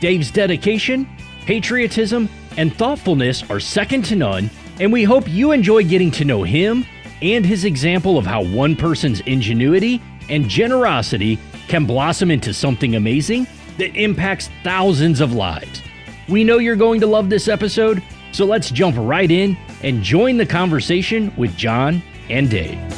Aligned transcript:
Dave's 0.00 0.30
dedication, 0.30 1.08
patriotism, 1.46 2.28
and 2.56 2.74
thoughtfulness 2.74 3.48
are 3.50 3.60
second 3.60 4.04
to 4.06 4.16
none, 4.16 4.50
and 4.80 4.92
we 4.92 5.04
hope 5.04 5.28
you 5.28 5.52
enjoy 5.52 5.84
getting 5.84 6.10
to 6.12 6.24
know 6.24 6.42
him 6.42 6.84
and 7.22 7.44
his 7.46 7.64
example 7.64 8.18
of 8.18 8.26
how 8.26 8.44
one 8.44 8.76
person's 8.76 9.20
ingenuity 9.20 10.02
and 10.28 10.48
generosity 10.48 11.38
can 11.68 11.86
blossom 11.86 12.30
into 12.30 12.52
something 12.52 12.96
amazing 12.96 13.46
that 13.78 13.96
impacts 13.96 14.50
thousands 14.62 15.20
of 15.20 15.32
lives. 15.32 15.82
We 16.28 16.44
know 16.44 16.58
you're 16.58 16.76
going 16.76 17.00
to 17.00 17.06
love 17.06 17.28
this 17.28 17.48
episode, 17.48 18.02
so 18.32 18.44
let's 18.44 18.70
jump 18.70 18.96
right 18.98 19.30
in 19.30 19.56
and 19.82 20.02
join 20.02 20.36
the 20.36 20.46
conversation 20.46 21.32
with 21.36 21.56
John 21.56 22.02
and 22.30 22.50
Dave. 22.50 22.93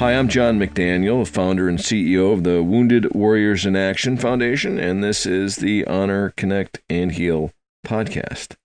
Hi, 0.00 0.14
I'm 0.14 0.28
John 0.28 0.58
McDaniel, 0.58 1.28
founder 1.28 1.68
and 1.68 1.78
CEO 1.78 2.32
of 2.32 2.42
the 2.42 2.62
Wounded 2.62 3.12
Warriors 3.14 3.66
in 3.66 3.76
Action 3.76 4.16
Foundation, 4.16 4.78
and 4.78 5.04
this 5.04 5.26
is 5.26 5.56
the 5.56 5.84
Honor, 5.84 6.32
Connect, 6.38 6.80
and 6.88 7.12
Heal 7.12 7.52
podcast. 7.86 8.56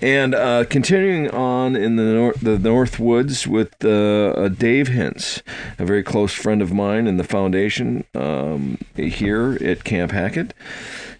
And 0.00 0.32
uh, 0.32 0.66
continuing 0.70 1.28
on 1.28 1.74
in 1.74 1.96
the 1.96 2.04
nor- 2.04 2.34
the 2.34 2.56
North 2.56 3.00
Woods 3.00 3.48
with 3.48 3.84
uh, 3.84 3.88
uh, 3.88 4.46
Dave 4.46 4.86
Hintz, 4.86 5.42
a 5.80 5.84
very 5.84 6.04
close 6.04 6.32
friend 6.32 6.62
of 6.62 6.72
mine 6.72 7.08
in 7.08 7.16
the 7.16 7.24
foundation 7.24 8.04
um, 8.14 8.78
here 8.94 9.58
at 9.60 9.82
Camp 9.82 10.12
Hackett. 10.12 10.54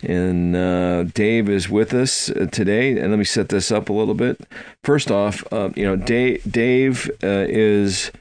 And 0.01 0.55
uh, 0.55 1.03
Dave 1.03 1.49
is 1.49 1.69
with 1.69 1.93
us 1.93 2.31
uh, 2.31 2.47
today. 2.53 2.97
And 2.97 3.11
let 3.11 3.19
me 3.19 3.25
set 3.25 3.49
this 3.49 3.73
up 3.73 3.89
a 3.89 3.93
little 3.93 4.15
bit. 4.15 4.41
First 4.85 5.11
off, 5.11 5.43
uh, 5.53 5.71
you 5.75 5.85
know, 5.85 5.97
Dave, 5.97 6.41
Dave 6.51 7.11
is 7.21 8.13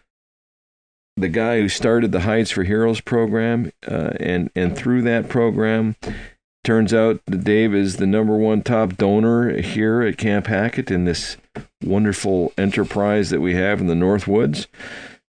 the 1.22 1.30
guy 1.30 1.59
who 1.59 1.70
started 1.70 2.12
the 2.12 2.22
Hides 2.22 2.52
for 2.52 2.64
Heroes 2.64 3.02
program, 3.02 3.72
uh, 3.88 4.12
and 4.20 4.50
and 4.56 4.75
through 4.75 5.02
that 5.03 5.30
program, 5.30 5.95
turns 6.64 6.94
out 6.94 7.22
that 7.25 7.44
Dave 7.44 7.73
is 7.73 7.98
the 7.98 8.08
number 8.08 8.38
one 8.38 8.62
top 8.62 8.98
donor 8.98 9.62
here 9.62 10.02
at 10.02 10.17
Camp 10.17 10.47
Hackett 10.47 10.92
in 10.92 11.06
this 11.06 11.38
wonderful 11.84 12.53
enterprise 12.58 13.30
that 13.30 13.42
we 13.42 13.56
have 13.56 13.80
in 13.80 13.88
the 13.88 13.95
North 13.95 14.28
Woods. 14.28 14.67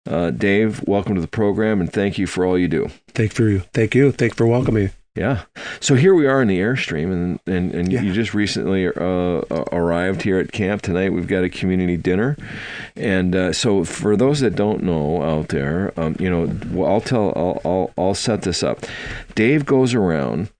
Uh, 0.08 0.30
Dave, 0.30 0.82
welcome 0.86 1.14
to 1.14 1.20
the 1.20 1.28
program, 1.28 1.80
and 1.80 1.92
thank 1.92 2.16
you 2.16 2.26
for 2.26 2.44
all 2.46 2.58
you 2.58 2.68
do. 2.68 2.88
Thank 3.08 3.32
for 3.32 3.48
you. 3.48 3.60
Thank 3.74 3.94
you. 3.94 4.10
Thank 4.10 4.36
for 4.36 4.46
welcoming. 4.46 4.90
Yeah. 5.18 5.42
So 5.80 5.96
here 5.96 6.14
we 6.14 6.28
are 6.28 6.40
in 6.40 6.46
the 6.46 6.60
airstream, 6.60 7.12
and 7.12 7.40
and, 7.44 7.74
and 7.74 7.90
Yeah. 7.92 8.02
you 8.02 8.12
just 8.12 8.34
recently 8.34 8.86
uh, 8.86 8.92
uh, 9.50 9.64
arrived 9.72 10.22
here 10.22 10.38
at 10.38 10.52
camp 10.52 10.80
tonight. 10.82 11.12
We've 11.12 11.26
got 11.26 11.42
a 11.42 11.48
community 11.48 11.96
dinner, 11.96 12.36
and 12.94 13.34
uh, 13.34 13.52
so 13.52 13.82
for 13.84 14.16
those 14.16 14.38
that 14.40 14.54
don't 14.54 14.84
know 14.84 15.20
out 15.24 15.48
there, 15.48 15.92
um, 15.96 16.14
you 16.20 16.30
know, 16.30 16.86
I'll 16.86 17.00
tell, 17.00 17.32
I'll, 17.34 17.60
I'll 17.64 17.90
I'll 17.98 18.14
set 18.14 18.42
this 18.42 18.62
up. 18.62 18.86
Dave 19.34 19.66
goes 19.66 19.92
around 19.92 20.50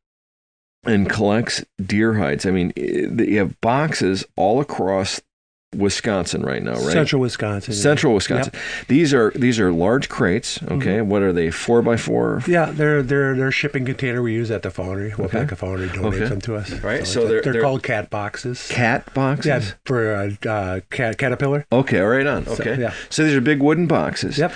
and 0.85 1.09
collects 1.09 1.65
deer 1.81 2.15
hides. 2.15 2.45
I 2.45 2.51
mean, 2.51 2.73
i- 2.77 3.23
you 3.23 3.39
have 3.39 3.61
boxes 3.61 4.25
all 4.35 4.61
across 4.61 5.21
Wisconsin 5.77 6.41
right 6.43 6.63
now, 6.63 6.73
right? 6.73 6.81
Central 6.93 7.21
Wisconsin. 7.21 7.75
Central 7.75 8.15
Wisconsin. 8.15 8.55
These 8.89 9.13
are 9.13 9.33
these 9.35 9.61
are 9.61 9.71
large 9.71 10.09
crates. 10.09 10.63
Okay, 10.63 11.03
what 11.03 11.21
are 11.21 11.31
they? 11.33 11.51
Four 11.51 11.83
by 11.83 11.99
four. 11.99 12.43
Yeah, 12.49 12.71
they're 12.73 13.03
they're 13.03 13.37
they're 13.37 13.53
shipping 13.53 13.85
container 13.85 14.23
we 14.23 14.33
use 14.33 14.51
at 14.51 14.63
the 14.63 14.71
foundry. 14.71 15.11
Waupaca 15.11 15.59
Foundry 15.59 15.89
donates 15.89 16.15
Okay. 16.15 16.25
them 16.25 16.41
to 16.41 16.57
us. 16.57 16.71
Right, 16.81 17.07
so 17.07 17.21
it's- 17.21 17.31
they're- 17.31 17.43
they're, 17.43 17.53
they're- 17.53 17.63
called 17.63 17.83
cat 17.83 18.09
boxes. 18.09 18.67
Cat 18.69 19.13
boxes. 19.13 19.47
Yeah, 19.47 19.61
for 19.85 20.15
uh, 20.15 20.49
uh, 20.49 20.81
cat, 20.91 21.19
caterpillar. 21.19 21.67
Okay, 21.71 22.01
right 22.01 22.27
on. 22.27 22.49
Okay, 22.49 22.81
yeah. 22.81 22.95
So 23.11 23.25
these 23.25 23.35
are 23.35 23.41
big 23.43 23.61
wooden 23.61 23.87
boxes. 23.87 24.39
Yep. 24.39 24.53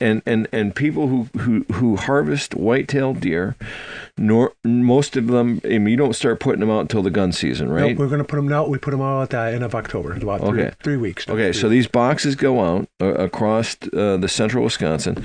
And 0.00 0.20
and 0.26 0.48
and 0.50 0.74
people 0.74 1.06
who 1.06 1.28
who 1.38 1.64
who 1.74 1.94
harvest 1.94 2.56
white-tailed 2.56 3.20
deer, 3.20 3.54
nor 4.20 4.52
most 4.62 5.16
of 5.16 5.26
them. 5.26 5.60
I 5.64 5.78
mean, 5.78 5.88
you 5.88 5.96
don't 5.96 6.14
start 6.14 6.38
putting 6.38 6.60
them 6.60 6.70
out 6.70 6.80
until 6.80 7.02
the 7.02 7.10
gun 7.10 7.32
season, 7.32 7.70
right? 7.72 7.88
Nope, 7.90 7.98
we're 7.98 8.08
gonna 8.08 8.22
put 8.24 8.36
them 8.36 8.52
out. 8.52 8.68
We 8.68 8.78
put 8.78 8.90
them 8.92 9.00
out 9.00 9.22
at 9.22 9.30
the 9.30 9.38
end 9.54 9.64
of 9.64 9.74
October. 9.74 10.12
About 10.12 10.40
three, 10.40 10.62
Okay. 10.62 10.74
three 10.82 10.96
weeks. 10.98 11.28
Okay, 11.28 11.52
so 11.52 11.68
these 11.68 11.86
boxes 11.88 12.36
go 12.36 12.60
out 12.60 12.86
uh, 13.00 13.06
across 13.14 13.76
uh, 13.94 14.16
the 14.18 14.28
central 14.28 14.62
Wisconsin, 14.64 15.24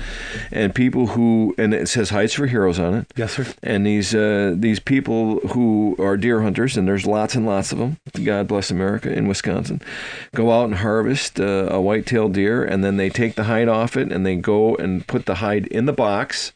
and 0.50 0.74
people 0.74 1.08
who 1.08 1.54
and 1.58 1.72
it 1.74 1.88
says 1.88 2.10
Hides 2.10 2.32
for 2.32 2.46
Heroes 2.46 2.78
on 2.80 2.94
it. 2.94 3.06
yes, 3.16 3.34
sir. 3.34 3.46
And 3.62 3.86
these 3.86 4.14
uh, 4.14 4.54
these 4.56 4.80
people 4.80 5.40
who 5.48 5.94
are 5.98 6.16
deer 6.16 6.40
hunters, 6.42 6.76
and 6.76 6.88
there's 6.88 7.06
lots 7.06 7.34
and 7.34 7.44
lots 7.46 7.70
of 7.72 7.78
them. 7.78 7.98
God 8.24 8.48
bless 8.48 8.70
America 8.70 9.12
in 9.12 9.28
Wisconsin, 9.28 9.82
go 10.34 10.50
out 10.50 10.64
and 10.64 10.76
harvest 10.76 11.38
uh, 11.38 11.68
a 11.70 11.80
white-tailed 11.80 12.32
deer, 12.32 12.64
and 12.64 12.82
then 12.82 12.96
they 12.96 13.10
take 13.10 13.34
the 13.34 13.44
hide 13.44 13.68
off 13.68 13.96
it, 13.96 14.10
and 14.10 14.24
they 14.24 14.36
go 14.36 14.74
and 14.76 15.06
put 15.06 15.26
the 15.26 15.36
hide 15.36 15.66
in 15.66 15.84
the 15.84 15.92
box. 15.92 16.52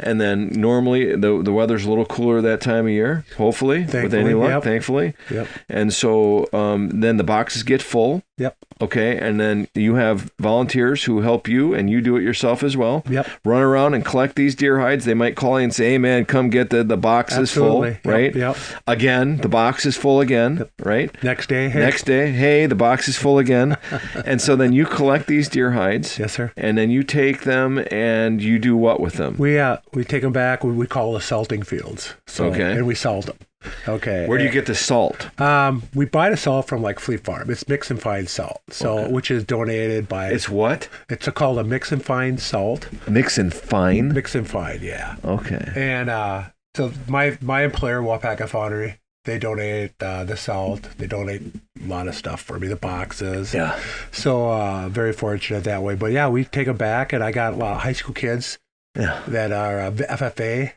And 0.00 0.18
then 0.20 0.48
normally 0.54 1.14
the 1.14 1.42
the 1.42 1.52
weather's 1.58 1.84
a 1.84 1.88
little 1.88 2.06
cooler 2.06 2.40
that 2.40 2.60
time 2.60 2.86
of 2.86 2.92
year, 2.92 3.24
hopefully 3.36 3.84
with 3.84 4.14
any 4.14 4.32
luck, 4.32 4.50
yep. 4.50 4.62
thankfully. 4.62 5.14
Yep. 5.30 5.48
And 5.68 5.92
so 5.92 6.48
um, 6.52 7.00
then 7.00 7.16
the 7.16 7.24
boxes 7.24 7.64
get 7.64 7.82
full. 7.82 8.22
Yep. 8.38 8.56
Okay, 8.80 9.18
and 9.18 9.40
then 9.40 9.66
you 9.74 9.96
have 9.96 10.30
volunteers 10.38 11.04
who 11.04 11.20
help 11.20 11.48
you, 11.48 11.74
and 11.74 11.90
you 11.90 12.00
do 12.00 12.16
it 12.16 12.22
yourself 12.22 12.62
as 12.62 12.76
well. 12.76 13.02
Yep. 13.10 13.26
Run 13.44 13.60
around 13.62 13.94
and 13.94 14.04
collect 14.04 14.36
these 14.36 14.54
deer 14.54 14.78
hides. 14.80 15.04
They 15.04 15.14
might 15.14 15.34
call 15.36 15.58
you 15.58 15.64
and 15.64 15.74
say, 15.74 15.90
"Hey, 15.90 15.98
man, 15.98 16.24
come 16.24 16.48
get 16.48 16.70
the 16.70 16.84
the 16.84 16.96
box 16.96 17.36
is 17.36 17.52
full." 17.52 17.84
Absolutely. 17.84 17.88
Yep, 17.90 18.06
Right. 18.06 18.34
yep. 18.36 18.56
Again, 18.86 19.38
the 19.38 19.48
box 19.48 19.84
is 19.84 19.96
full 19.96 20.20
again. 20.20 20.64
Right. 20.78 21.10
Next 21.24 21.48
day. 21.48 21.68
Hey. 21.68 21.80
Next 21.80 22.04
day, 22.04 22.30
hey, 22.30 22.66
the 22.66 22.74
box 22.76 23.08
is 23.08 23.16
full 23.16 23.38
again. 23.38 23.76
and 24.24 24.40
so 24.40 24.54
then 24.54 24.72
you 24.72 24.86
collect 24.86 25.26
these 25.26 25.48
deer 25.48 25.72
hides. 25.72 26.18
Yes, 26.18 26.34
sir. 26.34 26.52
And 26.56 26.78
then 26.78 26.90
you 26.90 27.02
take 27.02 27.42
them 27.42 27.84
and 27.90 28.40
you 28.40 28.58
do 28.60 28.76
what 28.76 29.00
with 29.00 29.14
them? 29.14 29.34
We 29.38 29.58
uh 29.58 29.78
we 29.92 30.04
take 30.04 30.22
them 30.22 30.32
back. 30.32 30.62
We, 30.62 30.70
we 30.72 30.86
call 30.86 31.12
the 31.14 31.20
salting 31.20 31.62
fields. 31.64 32.14
So, 32.26 32.44
Okay. 32.46 32.72
And 32.72 32.86
we 32.86 32.94
salt 32.94 33.26
them. 33.26 33.36
Okay. 33.86 34.26
Where 34.26 34.38
do 34.38 34.44
you 34.44 34.50
get 34.50 34.66
the 34.66 34.74
salt? 34.74 35.28
Um, 35.40 35.82
we 35.94 36.04
buy 36.04 36.30
the 36.30 36.36
salt 36.36 36.66
from 36.68 36.82
like 36.82 36.98
Fleet 36.98 37.24
Farm. 37.24 37.50
It's 37.50 37.66
mix 37.68 37.90
and 37.90 38.00
fine 38.00 38.26
salt, 38.26 38.60
so 38.70 39.08
which 39.08 39.30
is 39.30 39.44
donated 39.44 40.08
by. 40.08 40.28
It's 40.30 40.48
what? 40.48 40.88
it's 41.08 41.26
a, 41.28 41.32
called 41.32 41.58
a 41.58 41.64
mix 41.64 41.92
and 41.92 42.04
fine 42.04 42.38
salt. 42.38 42.88
Mix 43.08 43.38
and 43.38 43.52
fine. 43.52 44.12
Mix 44.12 44.34
and 44.34 44.48
fine, 44.48 44.80
yeah. 44.82 45.16
Okay. 45.24 45.72
And 45.76 46.10
uh, 46.10 46.44
so 46.76 46.92
my 47.06 47.36
my 47.40 47.62
employer, 47.64 48.00
Waupaca 48.00 48.48
Foundry, 48.48 48.98
they 49.24 49.38
donate 49.38 49.92
uh, 50.02 50.24
the 50.24 50.36
salt. 50.36 50.82
They 50.98 51.06
donate 51.06 51.42
a 51.82 51.86
lot 51.86 52.08
of 52.08 52.14
stuff 52.14 52.40
for 52.40 52.58
me, 52.58 52.68
the 52.68 52.76
boxes. 52.76 53.52
Yeah. 53.54 53.78
So 54.12 54.50
uh, 54.50 54.88
very 54.88 55.12
fortunate 55.12 55.64
that 55.64 55.82
way. 55.82 55.94
But 55.94 56.12
yeah, 56.12 56.28
we 56.28 56.44
take 56.44 56.66
them 56.66 56.76
back, 56.76 57.12
and 57.12 57.22
I 57.22 57.32
got 57.32 57.52
a 57.54 57.56
lot 57.56 57.76
of 57.76 57.82
high 57.82 57.92
school 57.92 58.14
kids 58.14 58.58
Yeah. 58.96 59.22
that 59.28 59.52
are 59.52 59.80
uh, 59.80 59.90
FFA 59.90 60.72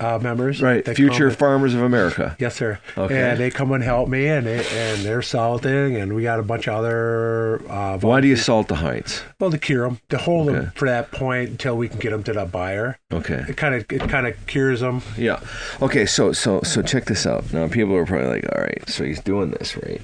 uh, 0.00 0.18
members. 0.18 0.60
Right. 0.62 0.84
Future 0.96 1.28
and- 1.28 1.36
Farmers 1.36 1.74
of 1.74 1.82
America. 1.82 2.36
Yes, 2.38 2.56
sir. 2.56 2.78
Okay. 2.96 3.30
And 3.30 3.38
they 3.38 3.50
come 3.50 3.72
and 3.72 3.82
help 3.84 4.08
me, 4.08 4.26
and 4.26 4.46
they, 4.46 4.58
and 4.66 5.00
they're 5.04 5.22
salting, 5.22 5.96
and 5.96 6.14
we 6.14 6.22
got 6.22 6.40
a 6.40 6.42
bunch 6.42 6.68
of 6.68 6.74
other. 6.74 7.60
Uh, 7.68 7.98
Why 7.98 8.20
do 8.20 8.28
you 8.28 8.36
salt 8.36 8.68
the 8.68 8.76
hides? 8.76 9.22
Well, 9.38 9.50
to 9.50 9.58
cure 9.58 9.84
them, 9.88 10.00
to 10.10 10.18
hold 10.18 10.48
Okay. 10.48 10.58
them 10.58 10.72
for 10.74 10.88
that 10.88 11.10
point 11.12 11.50
until 11.50 11.76
we 11.76 11.88
can 11.88 11.98
get 11.98 12.10
them 12.10 12.22
to 12.24 12.32
the 12.32 12.44
buyer. 12.44 12.98
Okay. 13.12 13.44
It 13.48 13.56
kind 13.56 13.74
of 13.74 13.84
it 13.90 14.08
kind 14.08 14.26
of 14.26 14.34
cures 14.46 14.80
them. 14.80 15.02
Yeah. 15.16 15.40
Okay. 15.82 16.06
So 16.06 16.32
so 16.32 16.60
so 16.62 16.82
check 16.82 17.06
this 17.06 17.26
out. 17.26 17.52
Now 17.52 17.66
people 17.68 17.94
are 17.96 18.06
probably 18.06 18.28
like, 18.28 18.44
all 18.54 18.62
right, 18.62 18.88
so 18.88 19.04
he's 19.04 19.20
doing 19.20 19.50
this, 19.50 19.76
right? 19.76 20.00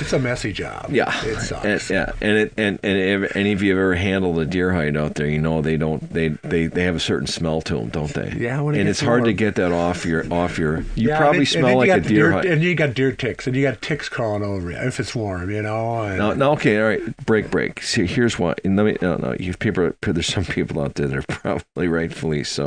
It's 0.00 0.12
a 0.12 0.18
messy 0.18 0.52
job. 0.52 0.86
Yeah. 0.90 1.12
it 1.24 1.38
sucks. 1.40 1.64
And, 1.64 1.90
yeah. 1.90 2.12
And 2.20 2.38
it 2.38 2.52
and 2.56 2.78
and 2.82 2.98
if 3.24 3.36
any 3.36 3.52
of 3.52 3.62
you 3.62 3.70
have 3.70 3.78
ever 3.78 3.94
handled 3.94 4.38
a 4.38 4.46
deer 4.46 4.72
hide 4.72 4.96
out 4.96 5.14
there, 5.14 5.26
you 5.28 5.38
know 5.40 5.62
they 5.62 5.76
don't 5.76 6.12
they 6.12 6.28
they 6.28 6.66
they 6.66 6.82
have 6.82 6.96
a 6.96 7.00
certain 7.00 7.26
smell 7.26 7.60
to 7.62 7.74
them, 7.76 7.88
don't 7.90 8.12
they? 8.12 8.34
Yeah, 8.36 8.60
and 8.60 8.76
it's 8.88 9.00
hard 9.00 9.24
to 9.30 9.44
get 9.44 9.54
that 9.56 9.72
off 9.72 10.04
your 10.04 10.30
off 10.32 10.58
your. 10.58 10.80
You 10.94 11.08
Yeah, 11.08 11.18
probably 11.18 11.40
and 11.40 11.48
smell 11.48 11.76
like 11.78 11.90
a 11.90 12.00
the 12.00 12.08
deer. 12.08 12.32
and 12.32 12.62
you 12.62 12.74
got 12.74 12.94
deer 12.94 13.12
ticks, 13.12 13.46
and 13.46 13.56
you 13.56 13.62
got 13.62 13.80
ticks 13.82 14.08
crawling 14.08 14.42
over 14.42 14.70
you 14.70 14.76
if 14.76 15.00
it's 15.00 15.14
warm, 15.14 15.50
you 15.50 15.62
know. 15.62 16.02
And 16.02 16.18
Now, 16.18 16.32
now, 16.32 16.52
okay, 16.52 16.78
all 16.80 16.88
right, 16.88 17.16
break, 17.26 17.50
break. 17.50 17.82
See, 17.82 18.06
here's 18.06 18.38
what. 18.38 18.60
And 18.64 18.76
let 18.76 18.86
me, 18.86 18.96
no, 19.00 19.16
no. 19.16 19.34
You 19.38 19.54
people, 19.54 19.92
there's 20.02 20.26
some 20.26 20.44
people 20.44 20.80
out 20.80 20.94
there 20.94 21.08
that 21.08 21.18
are 21.18 21.22
probably 21.28 21.88
rightfully 21.88 22.44
so 22.44 22.66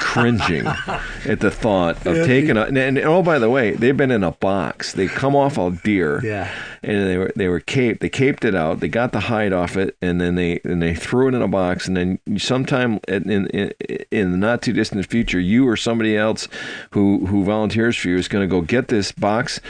cringing 0.00 0.66
at 1.26 1.40
the 1.40 1.50
thought 1.50 2.04
of 2.06 2.26
taking 2.26 2.56
a. 2.56 2.62
And, 2.62 2.78
and 2.78 2.98
oh, 2.98 3.22
by 3.22 3.38
the 3.38 3.50
way, 3.50 3.72
they've 3.72 3.96
been 3.96 4.10
in 4.10 4.24
a 4.24 4.32
box. 4.32 4.92
They 4.92 5.06
come 5.06 5.36
off 5.36 5.58
a 5.58 5.70
deer, 5.70 6.20
yeah, 6.24 6.50
and 6.82 7.06
they 7.06 7.18
were 7.18 7.32
they 7.36 7.48
were 7.48 7.60
caped. 7.60 8.00
They 8.00 8.08
caped 8.08 8.44
it 8.44 8.54
out. 8.54 8.80
They 8.80 8.88
got 8.88 9.12
the 9.12 9.20
hide 9.20 9.52
off 9.52 9.76
it, 9.76 9.96
and 10.00 10.20
then 10.20 10.34
they 10.34 10.60
and 10.64 10.82
they 10.82 10.94
threw 10.94 11.28
it 11.28 11.34
in 11.34 11.42
a 11.42 11.48
box. 11.48 11.88
And 11.88 11.96
then 11.96 12.38
sometime 12.38 13.00
in 13.08 13.30
in, 13.30 13.72
in, 14.10 14.32
the 14.32 14.36
not 14.36 14.62
too 14.62 14.72
distant 14.72 15.06
future, 15.06 15.40
you 15.40 15.68
or 15.68 15.76
somebody 15.96 16.16
else 16.16 16.46
who 16.90 17.24
who 17.26 17.42
volunteers 17.42 17.96
for 17.96 18.08
you 18.08 18.18
is 18.18 18.28
going 18.28 18.46
to 18.46 18.50
go 18.50 18.60
get 18.60 18.88
this 18.88 19.12
box. 19.12 19.60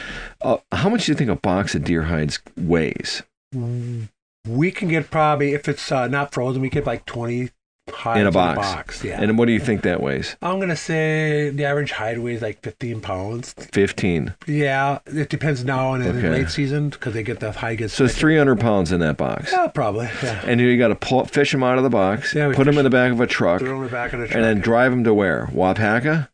Uh, 0.40 0.56
how 0.72 0.88
much 0.88 1.06
do 1.06 1.12
you 1.12 1.16
think 1.16 1.30
a 1.30 1.36
box 1.36 1.74
of 1.76 1.84
deer 1.84 2.02
hides 2.02 2.40
weighs? 2.56 3.22
We 4.48 4.72
can 4.72 4.88
get 4.88 5.10
probably 5.10 5.54
if 5.54 5.68
it's 5.68 5.92
uh, 5.92 6.08
not 6.08 6.34
frozen, 6.34 6.62
we 6.62 6.68
get 6.68 6.84
like 6.84 7.06
20, 7.06 7.50
in 7.88 8.26
a 8.26 8.32
box. 8.32 8.56
In 8.56 8.64
a 8.64 8.76
box 8.76 9.04
yeah. 9.04 9.22
And 9.22 9.38
what 9.38 9.46
do 9.46 9.52
you 9.52 9.60
think 9.60 9.82
that 9.82 10.02
weighs? 10.02 10.36
I'm 10.42 10.58
gonna 10.60 10.76
say 10.76 11.50
the 11.50 11.64
average 11.64 11.92
height 11.92 12.20
weighs 12.20 12.42
like 12.42 12.62
15 12.62 13.00
pounds. 13.00 13.54
15. 13.72 14.34
Yeah, 14.46 14.98
it 15.06 15.28
depends 15.28 15.64
now 15.64 15.90
on 15.90 16.02
okay. 16.02 16.30
late 16.30 16.50
season 16.50 16.90
because 16.90 17.14
they 17.14 17.22
get 17.22 17.40
the 17.40 17.52
high 17.52 17.74
gets. 17.74 17.94
So 17.94 18.04
it's 18.04 18.16
300 18.16 18.58
pounds 18.60 18.92
in 18.92 19.00
that 19.00 19.16
box. 19.16 19.52
Yeah, 19.52 19.68
probably. 19.68 20.08
Yeah. 20.22 20.42
And 20.46 20.60
you 20.60 20.76
got 20.78 20.88
to 20.88 20.96
pull, 20.96 21.24
fish 21.26 21.52
them 21.52 21.62
out 21.62 21.78
of 21.78 21.84
the 21.84 21.90
box. 21.90 22.34
Yeah, 22.34 22.52
put 22.54 22.64
them 22.64 22.78
in 22.78 22.84
the 22.84 22.90
back 22.90 23.12
of 23.12 23.20
a 23.20 23.26
truck. 23.26 23.60
Throw 23.60 23.68
them 23.68 23.78
in 23.78 23.84
the 23.84 23.90
back 23.90 24.12
of 24.12 24.20
a 24.20 24.26
truck. 24.26 24.36
And 24.36 24.44
then 24.44 24.60
drive 24.60 24.90
them 24.90 25.04
to 25.04 25.14
where? 25.14 25.46
Waupaca. 25.52 26.28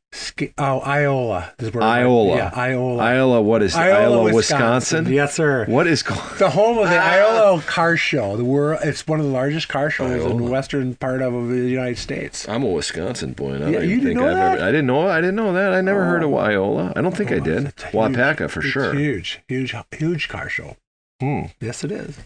Oh, 0.59 0.81
Iola. 0.81 1.55
Is 1.59 1.73
where 1.73 1.83
Iola. 1.83 2.37
Yeah, 2.37 2.51
Iola. 2.55 3.03
Iowa, 3.03 3.41
what 3.41 3.63
is 3.63 3.75
Iowa, 3.75 4.33
Wisconsin? 4.33 5.07
Yes, 5.11 5.35
sir. 5.35 5.65
What 5.67 5.87
is 5.87 6.03
called? 6.03 6.39
The 6.39 6.51
home 6.51 6.79
of 6.79 6.91
the 6.91 6.99
Iola 6.99 7.63
Car 7.63 7.97
Show. 7.97 8.37
The 8.37 8.45
world. 8.45 8.81
It's 8.85 9.07
one 9.07 9.21
of 9.21 9.27
the 9.27 9.33
largest 9.33 9.69
car 9.69 9.89
shows 9.89 10.25
in 10.25 10.37
the 10.37 10.51
western 10.51 10.95
part 10.97 11.23
of 11.23 11.33
the 11.49 11.57
United 11.69 11.97
States. 11.99 12.47
I'm 12.49 12.63
a 12.63 12.67
Wisconsin 12.69 13.33
boy, 13.33 13.53
and 13.55 13.65
I 13.65 13.69
Yeah, 13.71 13.79
don't 13.81 13.89
you 13.89 13.95
didn't 13.97 14.05
think 14.09 14.21
know 14.21 14.29
I've 14.29 14.35
that? 14.37 14.53
ever. 14.59 14.65
I 14.65 14.71
didn't 14.71 14.87
know. 14.87 15.09
I 15.09 15.21
didn't 15.23 15.37
know 15.37 15.53
that. 15.55 15.73
I 15.73 15.81
never 15.81 16.05
heard 16.05 16.23
of 16.23 16.35
Iola. 16.35 16.93
I 16.95 17.01
don't 17.01 17.17
think 17.17 17.33
I 17.33 17.39
did. 17.39 17.63
Huge- 17.63 17.75
Waupaca 17.93 18.51
for 18.51 18.61
it's 18.61 18.69
sure. 18.69 18.95
Huge, 18.95 19.41
huge, 19.49 19.75
huge 19.97 20.29
car 20.29 20.49
show. 20.51 20.77
Hmm. 21.21 21.45
Yes, 21.61 21.85
it 21.85 21.93
is. 21.93 22.19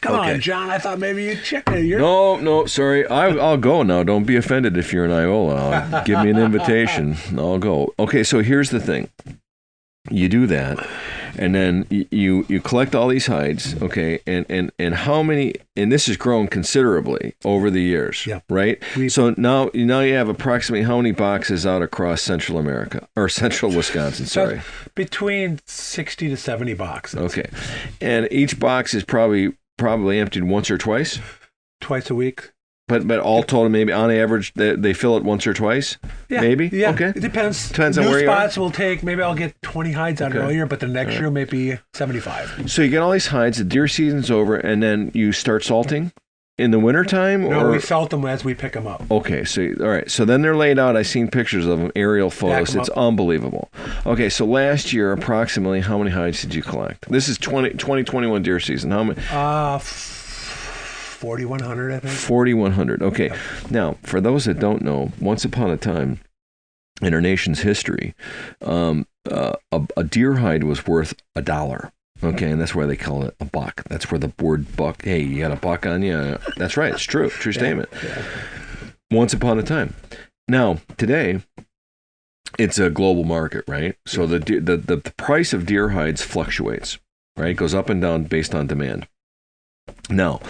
Come 0.00 0.18
Okay. 0.20 0.32
on, 0.34 0.40
John. 0.40 0.70
I 0.70 0.78
thought 0.78 0.98
maybe 0.98 1.24
you'd 1.24 1.42
check 1.44 1.64
it. 1.70 1.84
You're 1.84 2.00
No, 2.00 2.36
no, 2.36 2.64
sorry. 2.66 3.06
I, 3.06 3.28
I'll 3.28 3.58
go 3.58 3.82
now. 3.82 4.02
Don't 4.02 4.24
be 4.24 4.36
offended 4.36 4.76
if 4.78 4.92
you're 4.92 5.04
in 5.04 5.10
Iola. 5.10 6.02
Give 6.06 6.20
me 6.22 6.30
an 6.30 6.38
invitation. 6.38 7.16
I'll 7.36 7.58
go. 7.58 7.92
Okay, 7.98 8.22
so 8.24 8.40
here's 8.42 8.70
the 8.70 8.80
thing. 8.80 9.08
You 10.10 10.30
do 10.30 10.46
that, 10.46 10.84
and 11.36 11.54
then 11.54 11.86
you 11.90 12.46
you 12.48 12.60
collect 12.62 12.94
all 12.94 13.08
these 13.08 13.26
hides. 13.26 13.80
Okay, 13.82 14.20
and 14.26 14.46
and 14.48 14.72
and 14.78 14.94
how 14.94 15.22
many? 15.22 15.52
And 15.76 15.92
this 15.92 16.06
has 16.06 16.16
grown 16.16 16.48
considerably 16.48 17.34
over 17.44 17.68
the 17.70 17.82
years. 17.82 18.26
Yep. 18.26 18.44
Right. 18.48 18.82
We- 18.96 19.10
so 19.10 19.34
now 19.36 19.70
now 19.74 20.00
you 20.00 20.14
have 20.14 20.30
approximately 20.30 20.84
how 20.86 20.96
many 20.96 21.12
boxes 21.12 21.66
out 21.66 21.82
across 21.82 22.22
Central 22.22 22.58
America 22.58 23.06
or 23.14 23.28
Central 23.28 23.70
Wisconsin? 23.76 24.24
Sorry. 24.24 24.62
between 24.94 25.60
60 25.66 26.30
to 26.30 26.36
70 26.36 26.72
boxes. 26.74 27.20
Okay, 27.20 27.50
and 28.00 28.26
each 28.32 28.58
box 28.58 28.94
is 28.94 29.04
probably 29.04 29.52
probably 29.80 30.20
emptied 30.20 30.44
once 30.44 30.70
or 30.70 30.78
twice. 30.78 31.18
Twice 31.80 32.08
a 32.10 32.14
week. 32.14 32.52
But 32.86 33.06
but 33.06 33.20
all 33.20 33.42
told, 33.44 33.70
maybe 33.70 33.92
on 33.92 34.10
average 34.10 34.52
they, 34.54 34.74
they 34.74 34.92
fill 34.92 35.16
it 35.16 35.22
once 35.24 35.46
or 35.46 35.54
twice. 35.54 35.96
Yeah, 36.28 36.40
Maybe? 36.40 36.68
Yeah. 36.72 36.90
Okay. 36.90 37.08
It 37.10 37.20
depends. 37.20 37.68
Depends 37.68 37.96
on 37.98 38.04
New 38.04 38.10
where 38.10 38.20
you 38.22 38.28
are. 38.30 38.34
spots 38.36 38.58
will 38.58 38.70
take, 38.72 39.02
maybe 39.04 39.22
I'll 39.22 39.34
get 39.36 39.60
20 39.62 39.92
hides 39.92 40.20
out 40.20 40.32
Okay. 40.32 40.40
earlier, 40.40 40.66
but 40.66 40.80
the 40.80 40.88
next 40.88 41.14
year 41.14 41.30
maybe 41.30 41.78
75. 41.94 42.70
So 42.70 42.82
you 42.82 42.90
get 42.90 42.98
all 42.98 43.12
these 43.12 43.28
hides. 43.28 43.58
The 43.58 43.64
deer 43.64 43.86
season's 43.88 44.30
over, 44.30 44.56
and 44.56 44.82
then 44.82 45.10
you 45.14 45.30
start 45.32 45.62
salting 45.64 46.12
in 46.60 46.70
the 46.70 46.78
wintertime? 46.78 47.48
No, 47.48 47.66
or 47.66 47.70
we 47.70 47.80
salt 47.80 48.10
them 48.10 48.24
as 48.26 48.44
we 48.44 48.54
pick 48.54 48.74
them 48.74 48.86
up. 48.86 49.02
Okay, 49.10 49.44
so 49.44 49.62
all 49.80 49.88
right, 49.88 50.10
so 50.10 50.24
then 50.24 50.42
they're 50.42 50.56
laid 50.56 50.78
out. 50.78 50.96
I've 50.96 51.06
seen 51.06 51.28
pictures 51.28 51.66
of 51.66 51.78
them, 51.78 51.90
aerial 51.96 52.30
photos. 52.30 52.74
It's 52.74 52.90
up. 52.90 52.98
unbelievable. 52.98 53.70
Okay, 54.06 54.28
so 54.28 54.44
last 54.44 54.92
year, 54.92 55.12
approximately, 55.12 55.80
how 55.80 55.98
many 55.98 56.10
hides 56.10 56.42
did 56.42 56.54
you 56.54 56.62
collect? 56.62 57.10
This 57.10 57.28
is 57.28 57.38
20, 57.38 57.70
2021 57.70 58.42
deer 58.42 58.60
season. 58.60 58.90
How 58.90 59.04
many? 59.04 59.20
Uh, 59.30 59.78
4,100, 59.78 61.92
I 61.92 61.98
think. 62.00 62.14
4,100. 62.14 63.02
Okay, 63.02 63.30
now 63.70 63.96
for 64.02 64.20
those 64.20 64.44
that 64.44 64.58
don't 64.58 64.82
know, 64.82 65.12
once 65.20 65.44
upon 65.44 65.70
a 65.70 65.76
time 65.76 66.20
in 67.02 67.14
our 67.14 67.20
nation's 67.20 67.60
history, 67.60 68.14
um, 68.62 69.06
uh, 69.30 69.52
a, 69.72 69.82
a 69.96 70.04
deer 70.04 70.36
hide 70.36 70.64
was 70.64 70.86
worth 70.86 71.14
a 71.34 71.42
dollar. 71.42 71.92
Okay, 72.22 72.50
and 72.50 72.60
that's 72.60 72.74
why 72.74 72.86
they 72.86 72.96
call 72.96 73.24
it 73.24 73.34
a 73.40 73.44
buck. 73.44 73.82
That's 73.88 74.10
where 74.10 74.18
the 74.18 74.32
word 74.40 74.76
buck. 74.76 75.02
Hey, 75.02 75.20
you 75.20 75.40
got 75.40 75.52
a 75.52 75.56
buck 75.56 75.86
on 75.86 76.02
you? 76.02 76.38
That's 76.56 76.76
right. 76.76 76.92
It's 76.92 77.02
true. 77.02 77.30
True 77.30 77.52
statement. 77.52 77.88
Yeah. 78.04 78.22
once 79.10 79.32
upon 79.32 79.58
a 79.58 79.62
time. 79.62 79.94
Now, 80.46 80.78
today, 80.98 81.40
it's 82.58 82.78
a 82.78 82.90
global 82.90 83.24
market, 83.24 83.64
right? 83.66 83.96
So 84.06 84.26
the, 84.26 84.38
the, 84.38 84.76
the, 84.76 84.96
the 84.96 85.12
price 85.16 85.52
of 85.52 85.66
deer 85.66 85.90
hides 85.90 86.22
fluctuates, 86.22 86.98
right? 87.36 87.50
It 87.50 87.54
goes 87.54 87.74
up 87.74 87.88
and 87.88 88.02
down 88.02 88.24
based 88.24 88.54
on 88.54 88.66
demand. 88.66 89.08
Now, 90.08 90.40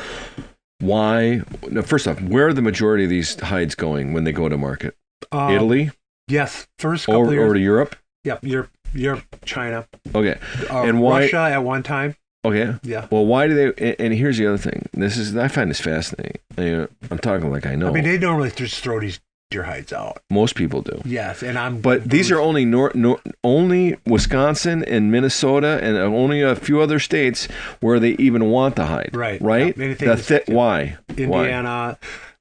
why? 0.80 1.42
Now, 1.70 1.82
first 1.82 2.08
off, 2.08 2.20
where 2.20 2.48
are 2.48 2.52
the 2.52 2.62
majority 2.62 3.04
of 3.04 3.10
these 3.10 3.38
hides 3.38 3.74
going 3.74 4.12
when 4.12 4.24
they 4.24 4.32
go 4.32 4.48
to 4.48 4.58
market? 4.58 4.96
Um, 5.30 5.52
Italy 5.52 5.90
Yes, 6.30 6.68
first 6.78 7.06
couple 7.06 7.22
or, 7.22 7.32
of 7.32 7.50
or 7.50 7.54
to 7.54 7.60
Europe? 7.60 7.96
Yep, 8.22 8.44
Europe, 8.44 8.70
Europe, 8.94 9.22
China, 9.44 9.86
Okay, 10.14 10.36
uh, 10.70 10.82
And 10.82 11.00
why- 11.00 11.20
Russia 11.22 11.48
at 11.52 11.62
one 11.62 11.82
time. 11.82 12.16
okay. 12.44 12.74
Yeah. 12.82 13.06
Well, 13.10 13.26
why 13.26 13.46
do 13.48 13.54
they? 13.74 13.94
and- 13.98 14.14
here's 14.14 14.38
the 14.38 14.46
other 14.46 14.58
thing. 14.58 14.86
This 14.92 15.16
is 15.16 15.36
I 15.36 15.48
find 15.48 15.70
this 15.70 15.80
fascinating. 15.80 16.38
You 16.58 16.76
know, 16.76 16.88
I'm 17.10 17.18
talking 17.18 17.50
like 17.50 17.66
I 17.66 17.74
know. 17.74 17.88
I 17.88 17.92
mean, 17.92 18.04
they 18.04 18.18
normally 18.18 18.50
just 18.50 18.80
throw 18.82 19.00
these 19.00 19.20
deer 19.50 19.64
hides 19.64 19.92
out. 19.92 20.22
Most 20.30 20.54
people 20.54 20.80
do. 20.82 21.00
Yes, 21.04 21.42
and 21.42 21.58
I'm. 21.58 21.80
But 21.80 22.04
these 22.08 22.30
are 22.30 22.38
only 22.40 22.64
nor, 22.64 22.92
nor, 22.94 23.18
only 23.42 23.96
Wisconsin 24.06 24.84
and 24.84 25.10
Minnesota 25.10 25.80
and 25.82 25.96
only 25.96 26.40
a 26.42 26.54
few 26.54 26.80
other 26.80 26.98
states 27.00 27.46
where 27.80 27.98
they 27.98 28.10
even 28.10 28.44
want 28.46 28.76
the 28.76 28.86
hide. 28.86 29.10
Right. 29.12 29.40
Right. 29.42 29.76
Yeah, 29.76 29.94
The 29.94 30.16
thi- 30.16 30.52
why? 30.52 30.98
Why? 31.16 31.48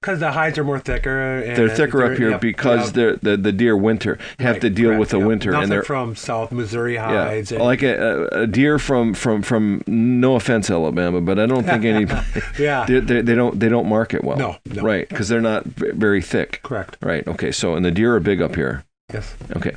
Because 0.02 0.20
the 0.22 0.32
hides 0.32 0.58
are 0.58 0.64
more 0.64 0.80
thicker. 0.80 1.40
And 1.40 1.58
They're 1.58 1.68
thicker 1.76 2.04
up 2.06 2.18
here 2.18 2.30
yep, 2.30 2.40
because 2.42 2.88
yep. 2.88 2.94
they're, 2.94 3.16
the 3.36 3.38
the 3.38 3.52
deer 3.52 3.76
winter 3.76 4.18
have 4.40 4.56
Right, 4.56 4.62
to 4.62 4.70
deal 4.70 4.86
correct, 4.90 5.00
with 5.02 5.10
the 5.10 5.18
yep. 5.20 5.28
winter 5.28 5.52
Nothing 5.52 5.64
and 5.64 5.72
they're 5.74 5.84
from 5.84 6.16
South 6.16 6.54
Missouri 6.54 6.94
yeah, 6.94 7.26
hides. 7.26 7.52
and- 7.52 7.62
like 7.62 7.84
a, 7.84 8.28
a, 8.32 8.42
a 8.44 8.48
deer 8.48 8.80
from 8.80 9.14
from 9.14 9.42
from 9.42 9.84
no 9.88 10.36
offense 10.36 10.70
Alabama, 10.70 11.20
but 11.20 11.38
I 11.38 11.46
don't 11.46 11.66
think 11.66 11.84
any 11.84 12.06
yeah, 12.60 12.86
they 12.88 13.02
they 13.02 13.22
they 13.22 13.36
don't 13.36 13.60
they 13.60 13.68
don't 13.68 13.88
market 13.90 14.24
well. 14.24 14.38
No, 14.38 14.56
no. 14.66 14.82
Right, 14.82 15.08
because 15.10 15.28
they're 15.28 15.42
not 15.42 15.66
very 15.66 16.22
thick. 16.22 16.62
correct. 16.64 16.96
Right. 17.02 17.28
Okay. 17.28 17.52
So 17.52 17.76
and 17.76 17.84
the 17.86 17.92
deer 17.92 18.16
are 18.16 18.22
big 18.22 18.42
up 18.42 18.56
here. 18.56 18.86
Yes. 19.14 19.36
Okay. 19.58 19.76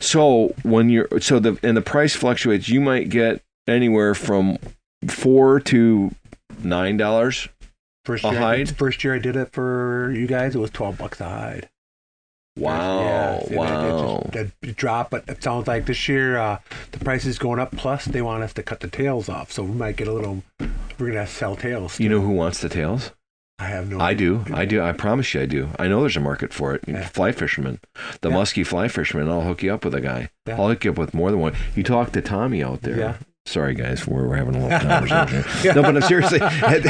So 0.00 0.54
when 0.62 0.88
you're 0.88 1.08
so 1.20 1.40
the 1.40 1.58
and 1.62 1.76
the 1.76 1.82
price 1.82 2.14
fluctuates, 2.16 2.70
you 2.70 2.80
might 2.80 3.10
get 3.10 3.42
anywhere 3.66 4.14
from 4.14 4.56
four 5.06 5.60
to 5.60 6.14
nine 6.62 6.96
dollars. 6.96 7.48
First 8.08 8.24
year, 8.24 8.32
I 8.32 8.36
hide? 8.56 8.66
did, 8.68 8.76
first 8.76 9.04
year 9.04 9.14
I 9.14 9.18
did 9.18 9.36
it 9.36 9.52
for 9.52 10.10
you 10.14 10.26
guys, 10.26 10.54
it 10.54 10.58
was 10.58 10.70
twelve 10.70 10.96
bucks 10.98 11.20
a 11.20 11.28
hide. 11.28 11.68
Wow! 12.56 13.00
Yeah, 13.00 13.34
and 13.34 13.42
it- 13.42 13.52
it 13.52 13.56
wow! 13.56 14.30
it 14.62 14.76
dropped, 14.76 15.10
but 15.12 15.24
it 15.28 15.42
sounds 15.42 15.68
like 15.68 15.86
this 15.86 16.08
year 16.08 16.36
uh, 16.38 16.58
the 16.92 16.98
price 16.98 17.24
is 17.24 17.38
going 17.38 17.60
up. 17.60 17.70
Plus, 17.76 18.06
they 18.06 18.22
want 18.22 18.42
us 18.42 18.52
to 18.54 18.62
cut 18.62 18.80
the 18.80 18.88
tails 18.88 19.28
off, 19.28 19.52
so 19.52 19.62
we 19.62 19.72
might 19.72 19.96
get 19.96 20.08
a 20.08 20.12
little. 20.12 20.42
We're 20.98 21.08
gonna 21.08 21.26
sell 21.26 21.54
tails. 21.54 22.00
you 22.00 22.08
know 22.08 22.20
who 22.20 22.30
wants 22.30 22.60
the 22.60 22.68
tails? 22.68 23.12
I 23.60 23.66
have 23.66 23.88
no. 23.90 24.00
I 24.00 24.14
do. 24.14 24.44
I 24.52 24.64
do. 24.64 24.80
I 24.82 24.92
promise 24.92 25.34
you, 25.34 25.40
I 25.42 25.46
do. 25.46 25.68
I 25.78 25.86
know 25.88 26.00
there's 26.00 26.16
a 26.16 26.20
market 26.20 26.52
for 26.52 26.74
it. 26.74 26.82
Yeah. 26.88 27.06
Fly 27.06 27.30
fishermen, 27.32 27.78
the 28.22 28.30
Yeah. 28.30 28.34
musky 28.36 28.64
fly 28.64 28.88
fishermen. 28.88 29.28
I'll 29.28 29.42
hook 29.42 29.62
you 29.62 29.72
up 29.74 29.84
with 29.84 29.94
a 29.94 30.00
guy. 30.00 30.30
Yeah. 30.46 30.60
I'll 30.60 30.68
hook 30.68 30.84
you 30.84 30.92
up 30.92 30.98
with 30.98 31.12
more 31.14 31.30
than 31.30 31.40
one. 31.40 31.54
You 31.76 31.82
talk 31.84 32.12
to 32.12 32.22
Tommy 32.22 32.62
out 32.64 32.82
there. 32.82 32.96
Yeah. 32.98 33.14
Sorry, 33.48 33.74
guys, 33.74 34.06
we're, 34.06 34.28
we're 34.28 34.36
having 34.36 34.54
a 34.56 34.62
little 34.68 34.78
conversation. 35.08 35.74
No, 35.74 35.82
but 35.82 35.96
I'm 35.96 36.02
seriously 36.02 36.40
at, 36.40 36.86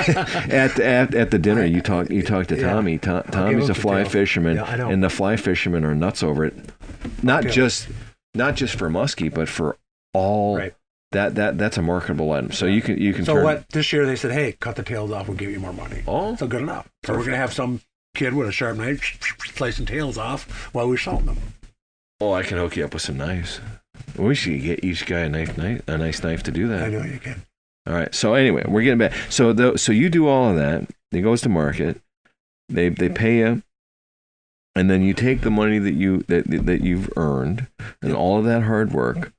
at, 0.50 0.80
at, 0.80 1.14
at 1.14 1.30
the 1.30 1.38
dinner. 1.38 1.64
You 1.64 1.80
talk 1.80 2.10
you 2.10 2.22
talk 2.22 2.48
to 2.48 2.60
Tommy. 2.60 2.98
To, 2.98 3.22
give 3.24 3.32
Tommy's 3.32 3.68
a 3.68 3.74
fly 3.74 4.04
fisherman, 4.04 4.56
Yeah, 4.56 4.88
and 4.88 5.02
the 5.02 5.08
fly 5.10 5.36
fishermen 5.36 5.84
are 5.84 5.94
nuts 5.94 6.22
over 6.22 6.44
it. 6.44 6.54
Not 7.22 7.44
Okay. 7.44 7.54
just 7.54 7.88
not 8.34 8.56
just 8.56 8.74
for 8.74 8.90
muskie, 8.90 9.32
but 9.32 9.48
for 9.48 9.76
all 10.14 10.56
Right. 10.56 10.74
that 11.12 11.36
that 11.36 11.58
that's 11.58 11.76
a 11.78 11.82
marketable 11.82 12.32
item. 12.32 12.50
So 12.50 12.66
you 12.66 12.82
can 12.82 12.98
you 13.00 13.14
can 13.14 13.24
So 13.24 13.34
turn. 13.34 13.44
what? 13.44 13.68
This 13.68 13.92
year 13.92 14.04
they 14.04 14.16
said, 14.16 14.32
"Hey, 14.32 14.52
cut 14.58 14.74
the 14.76 14.82
tails 14.82 15.12
off. 15.12 15.28
We'll 15.28 15.36
give 15.36 15.50
you 15.52 15.60
more 15.60 15.72
money." 15.72 16.02
Oh, 16.08 16.34
So 16.34 16.46
good 16.48 16.62
enough. 16.62 16.88
So 17.06 17.14
we're 17.16 17.24
gonna 17.24 17.36
have 17.36 17.52
some 17.52 17.82
kid 18.16 18.34
with 18.34 18.48
a 18.48 18.52
sharp 18.52 18.78
knife 18.78 19.16
slicing 19.54 19.86
tails 19.86 20.18
off 20.18 20.72
while 20.74 20.88
we're 20.88 20.96
salting 20.96 21.26
them. 21.26 21.38
oh, 22.20 22.32
I 22.32 22.42
can 22.42 22.58
hook 22.58 22.76
you 22.76 22.84
up 22.84 22.94
with 22.94 23.02
some 23.02 23.16
knives. 23.16 23.60
We 24.18 24.34
should 24.34 24.60
get 24.62 24.84
each 24.84 25.06
guy 25.06 25.20
a 25.20 25.28
knife, 25.28 25.56
knife 25.56 25.82
a 25.88 25.96
nice 25.98 26.22
knife 26.22 26.42
to 26.44 26.50
do 26.52 26.68
that. 26.68 26.84
I 26.84 26.88
know 26.90 27.02
you 27.04 27.18
can. 27.18 27.42
All 27.86 27.94
right. 27.94 28.14
So 28.14 28.34
anyway, 28.34 28.64
we're 28.68 28.82
getting 28.82 28.98
back. 28.98 29.12
So 29.30 29.52
the, 29.52 29.78
so 29.78 29.92
you 29.92 30.10
do 30.10 30.26
all 30.28 30.50
of 30.50 30.56
that. 30.56 30.88
It 31.12 31.22
goes 31.22 31.40
to 31.42 31.48
market. 31.48 32.00
They 32.68 32.88
they 32.90 33.08
pay 33.08 33.38
you. 33.38 33.62
and 34.74 34.90
then 34.90 35.02
you 35.02 35.14
take 35.14 35.40
the 35.40 35.50
money 35.50 35.78
that 35.78 35.94
you 35.94 36.18
that 36.28 36.44
that 36.66 36.82
you've 36.82 37.10
earned 37.16 37.66
and 38.02 38.14
all 38.14 38.38
of 38.38 38.44
that 38.44 38.64
hard 38.64 38.92
work 38.92 39.32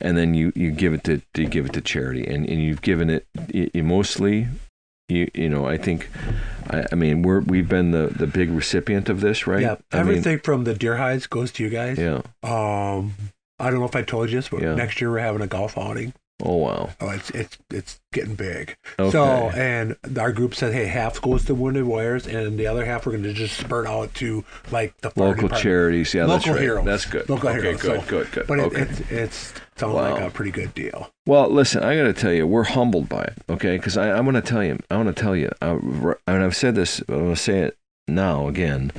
and 0.00 0.16
then 0.16 0.34
you 0.34 0.52
you 0.54 0.70
give 0.70 0.92
it 0.92 1.02
to, 1.04 1.22
to 1.34 1.44
give 1.46 1.66
it 1.66 1.72
to 1.72 1.80
charity 1.80 2.26
and, 2.26 2.48
and 2.48 2.62
you've 2.62 2.82
given 2.82 3.08
it 3.10 3.26
you, 3.52 3.70
you 3.72 3.82
mostly 3.82 4.46
you 5.08 5.28
you 5.34 5.48
know 5.48 5.66
i 5.66 5.76
think 5.78 6.08
I, 6.68 6.84
I 6.92 6.94
mean 6.94 7.22
we're 7.22 7.40
we've 7.40 7.68
been 7.68 7.90
the 7.90 8.08
the 8.08 8.26
big 8.26 8.50
recipient 8.50 9.08
of 9.08 9.20
this 9.22 9.46
right 9.46 9.62
Yeah, 9.62 9.76
I 9.92 9.98
mean, 10.02 10.08
everything 10.08 10.38
from 10.40 10.64
the 10.64 10.74
deer 10.74 10.98
hides 10.98 11.26
goes 11.26 11.50
to 11.52 11.64
you 11.64 11.70
guys. 11.70 11.98
yeah 11.98 12.20
Um, 12.42 13.14
I 13.60 13.70
don't 13.70 13.80
know 13.80 13.86
if 13.86 13.96
I 13.96 14.02
told 14.02 14.30
you 14.30 14.36
this, 14.38 14.48
but 14.48 14.62
Yeah. 14.62 14.74
next 14.74 15.00
year 15.00 15.10
we're 15.10 15.18
having 15.20 15.42
a 15.42 15.46
golf 15.46 15.76
outing. 15.78 16.12
oh 16.42 16.56
wow 16.56 16.88
Oh, 17.02 17.10
it's 17.10 17.28
it's 17.30 17.58
it's 17.70 18.00
getting 18.14 18.34
big. 18.34 18.76
okay 18.98 19.10
So, 19.10 19.50
and 19.54 19.96
our 20.18 20.32
group 20.32 20.54
said, 20.54 20.72
hey, 20.72 20.86
half 20.86 21.20
goes 21.20 21.44
to 21.44 21.54
Wounded 21.54 21.84
Warriors, 21.84 22.26
and 22.26 22.58
the 22.58 22.66
other 22.66 22.86
half 22.86 23.04
we're 23.04 23.12
going 23.12 23.24
to 23.24 23.34
just 23.34 23.58
spurt 23.58 23.86
out 23.86 24.14
to 24.14 24.42
like 24.70 24.96
the 25.02 25.08
local 25.16 25.34
department. 25.34 25.62
charities 25.62 26.14
yeah 26.14 26.24
that's 26.26 26.46
Local 26.46 26.54
right 26.54 26.62
heroes. 26.62 26.84
that's 26.86 27.04
good 27.04 27.28
Local 27.28 27.50
okay 27.50 27.60
heroes, 27.60 27.82
good 27.82 28.00
so- 28.00 28.06
good 28.08 28.32
good 28.32 28.46
But 28.46 28.58
it, 28.58 28.62
okay 28.62 28.80
it's 28.82 29.00
it's 29.10 29.54
sounds 29.76 29.94
Wow. 29.94 30.14
like 30.14 30.22
a 30.22 30.30
pretty 30.30 30.50
good 30.50 30.72
deal. 30.74 31.10
Well, 31.26 31.48
listen, 31.50 31.82
I 31.82 31.96
got 31.96 32.04
to 32.04 32.12
tell 32.12 32.32
you, 32.32 32.46
we're 32.46 32.64
humbled 32.64 33.08
by 33.08 33.22
it, 33.22 33.34
okay? 33.48 33.76
Because 33.78 33.96
I'm 33.96 34.24
going 34.24 34.34
to 34.34 34.42
tell 34.42 34.62
you, 34.64 34.78
I 34.90 34.96
want 34.96 35.14
to 35.14 35.22
tell 35.22 35.34
you, 35.36 35.50
I, 35.62 35.68
and 36.26 36.42
I've 36.44 36.54
said 36.56 36.74
this, 36.74 37.00
but 37.00 37.14
I'm 37.14 37.20
going 37.24 37.34
to 37.34 37.40
say 37.40 37.58
it 37.60 37.78
now 38.06 38.46
again, 38.48 38.92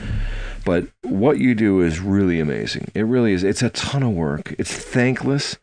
but 0.65 0.85
what 1.03 1.37
you 1.39 1.55
do 1.55 1.81
is 1.81 1.99
really 1.99 2.39
amazing. 2.39 2.89
It 2.93 3.03
really 3.03 3.33
is. 3.33 3.43
It's 3.43 3.61
a 3.61 3.69
ton 3.69 4.03
of 4.03 4.11
work. 4.11 4.53
It's 4.57 4.71
thankless, 4.71 5.57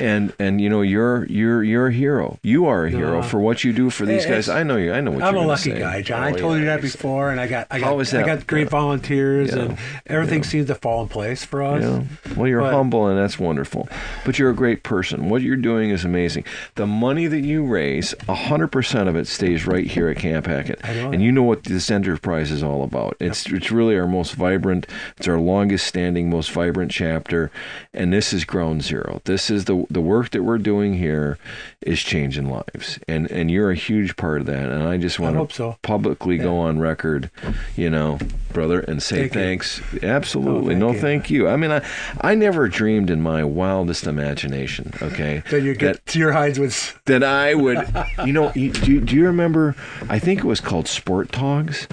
and 0.00 0.32
and 0.38 0.60
you 0.60 0.68
know 0.68 0.82
you're 0.82 1.24
you're 1.26 1.62
you're 1.62 1.86
a 1.88 1.92
hero. 1.92 2.38
You 2.42 2.66
are 2.66 2.86
a 2.86 2.90
hero 2.90 3.20
No. 3.20 3.22
for 3.22 3.38
what 3.40 3.64
you 3.64 3.72
do 3.72 3.90
for 3.90 4.04
these 4.04 4.24
Hey, 4.24 4.30
guys. 4.32 4.48
I 4.48 4.62
know 4.62 4.76
you. 4.76 4.92
I 4.92 5.00
know 5.00 5.12
what 5.12 5.22
I'm 5.22 5.34
you're 5.34 5.44
a 5.44 5.46
lucky 5.46 5.70
say. 5.70 5.78
guy, 5.78 6.02
John. 6.02 6.22
I 6.22 6.32
Oh, 6.32 6.36
told 6.36 6.58
you 6.58 6.64
that 6.66 6.82
before, 6.82 7.30
and 7.30 7.40
I 7.40 7.46
got 7.46 7.66
I 7.70 7.78
got 7.80 8.14
I 8.14 8.22
got 8.22 8.46
great 8.46 8.62
Yeah. 8.64 8.68
volunteers, 8.68 9.52
Yeah. 9.54 9.62
and 9.62 9.78
everything 10.06 10.40
Yeah. 10.42 10.48
seems 10.48 10.66
to 10.66 10.74
fall 10.74 11.02
in 11.02 11.08
place 11.08 11.44
for 11.44 11.62
us. 11.62 11.82
Yeah. 11.82 12.34
Well, 12.36 12.48
you're 12.48 12.60
But- 12.60 12.72
humble, 12.74 13.06
and 13.06 13.18
that's 13.18 13.38
wonderful. 13.38 13.88
But 14.24 14.38
you're 14.38 14.50
a 14.50 14.54
great 14.54 14.82
person. 14.82 15.28
What 15.28 15.42
you're 15.42 15.56
doing 15.56 15.90
is 15.90 16.04
amazing. 16.04 16.44
The 16.74 16.86
money 16.86 17.26
that 17.28 17.40
you 17.44 17.64
raise, 17.64 18.14
100% 18.28 19.08
of 19.08 19.16
it 19.16 19.26
stays 19.26 19.66
right 19.66 19.86
here 19.86 20.08
at 20.08 20.16
Camp 20.18 20.46
Hackett. 20.46 20.80
I 20.84 20.94
know 20.94 21.10
And 21.12 21.22
you 21.22 21.30
know 21.32 21.42
what 21.42 21.62
the 21.64 21.76
this 21.76 21.90
enterprise 21.90 22.50
is 22.50 22.62
all 22.62 22.82
about. 22.82 23.16
It's 23.20 23.46
it's 23.46 23.70
really 23.70 23.96
our 23.98 24.06
most 24.16 24.34
vibrant, 24.34 24.86
it's 25.16 25.28
our 25.28 25.38
longest 25.38 25.86
standing, 25.86 26.30
most 26.30 26.50
vibrant 26.50 26.90
chapter. 26.90 27.50
And 27.92 28.12
this 28.12 28.32
is 28.32 28.44
ground 28.44 28.82
zero. 28.82 29.20
This 29.24 29.50
is 29.50 29.66
the 29.66 29.86
the 29.90 30.00
work 30.00 30.30
that 30.30 30.42
we're 30.42 30.58
doing 30.58 30.94
here 30.94 31.38
is 31.82 32.00
changing 32.00 32.50
lives. 32.50 32.98
And 33.06 33.30
and 33.30 33.50
you're 33.50 33.70
a 33.70 33.76
huge 33.76 34.16
part 34.16 34.40
of 34.40 34.46
that. 34.46 34.70
And 34.70 34.82
I 34.82 34.96
just 34.96 35.20
I 35.20 35.24
want 35.24 35.36
hope 35.36 35.50
to 35.50 35.56
so. 35.56 35.76
publicly 35.82 36.38
go 36.38 36.58
on 36.58 36.78
record, 36.78 37.30
you 37.76 37.90
know, 37.90 38.18
brother, 38.52 38.80
and 38.80 39.02
say 39.02 39.28
Thank 39.28 39.34
you. 39.34 39.40
thanks. 39.40 39.82
Absolutely. 40.02 40.74
Oh, 40.74 40.78
thank 40.78 40.80
no, 40.80 40.92
you. 40.92 41.00
thank 41.00 41.30
you. 41.30 41.48
I 41.48 41.56
mean, 41.56 41.70
I, 41.70 41.86
I 42.22 42.34
never 42.34 42.68
dreamed 42.68 43.10
in 43.10 43.20
my 43.20 43.44
wildest 43.44 44.06
imagination, 44.06 44.92
okay, 45.02 45.42
Then 45.50 45.64
you 45.64 45.74
get 45.74 46.04
to 46.06 46.18
your 46.18 46.32
hides 46.32 46.58
with 46.58 46.98
that 47.04 47.22
I 47.22 47.54
would, 47.54 47.86
you 48.24 48.32
know, 48.32 48.52
you, 48.54 48.72
do, 48.72 49.00
do 49.00 49.14
you 49.14 49.26
remember? 49.26 49.74
I 50.08 50.18
think 50.18 50.40
it 50.40 50.46
was 50.46 50.60
called 50.60 50.88
Sport 50.88 51.32
Togs. 51.32 51.86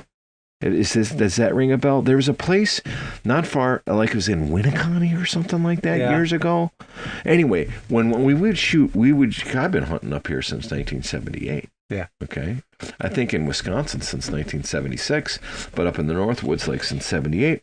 Is 0.64 0.94
this, 0.94 1.12
does 1.12 1.36
that 1.36 1.54
ring 1.54 1.72
a 1.72 1.78
bell? 1.78 2.02
There 2.02 2.16
was 2.16 2.30
a 2.30 2.34
place 2.34 2.82
not 3.26 3.46
far, 3.46 3.84
like 3.88 4.10
it 4.12 4.16
was 4.16 4.30
in 4.30 4.50
Winneconne 4.50 5.22
or 5.22 5.26
something 5.26 5.64
like 5.64 5.82
that 5.82 6.00
Yeah. 6.00 6.12
years 6.12 6.32
ago. 6.32 6.72
Anyway, 7.26 7.70
when, 7.90 8.10
when 8.10 8.24
we 8.24 8.34
would 8.34 8.58
shoot, 8.58 8.96
we 8.96 9.12
would, 9.12 9.36
I've 9.56 9.72
been 9.72 9.84
hunting 9.84 10.14
up 10.14 10.28
here 10.28 10.42
since 10.42 10.66
1978. 10.72 11.70
Yeah. 11.90 12.08
Okay. 12.24 12.58
I 13.00 13.10
think 13.10 13.34
in 13.34 13.46
Wisconsin 13.46 14.02
since 14.02 14.30
1976, 14.30 15.40
but 15.76 15.86
up 15.88 16.00
in 16.00 16.08
the 16.08 16.14
Northwoods 16.14 16.68
like 16.68 16.84
since 16.84 17.06
78. 17.06 17.62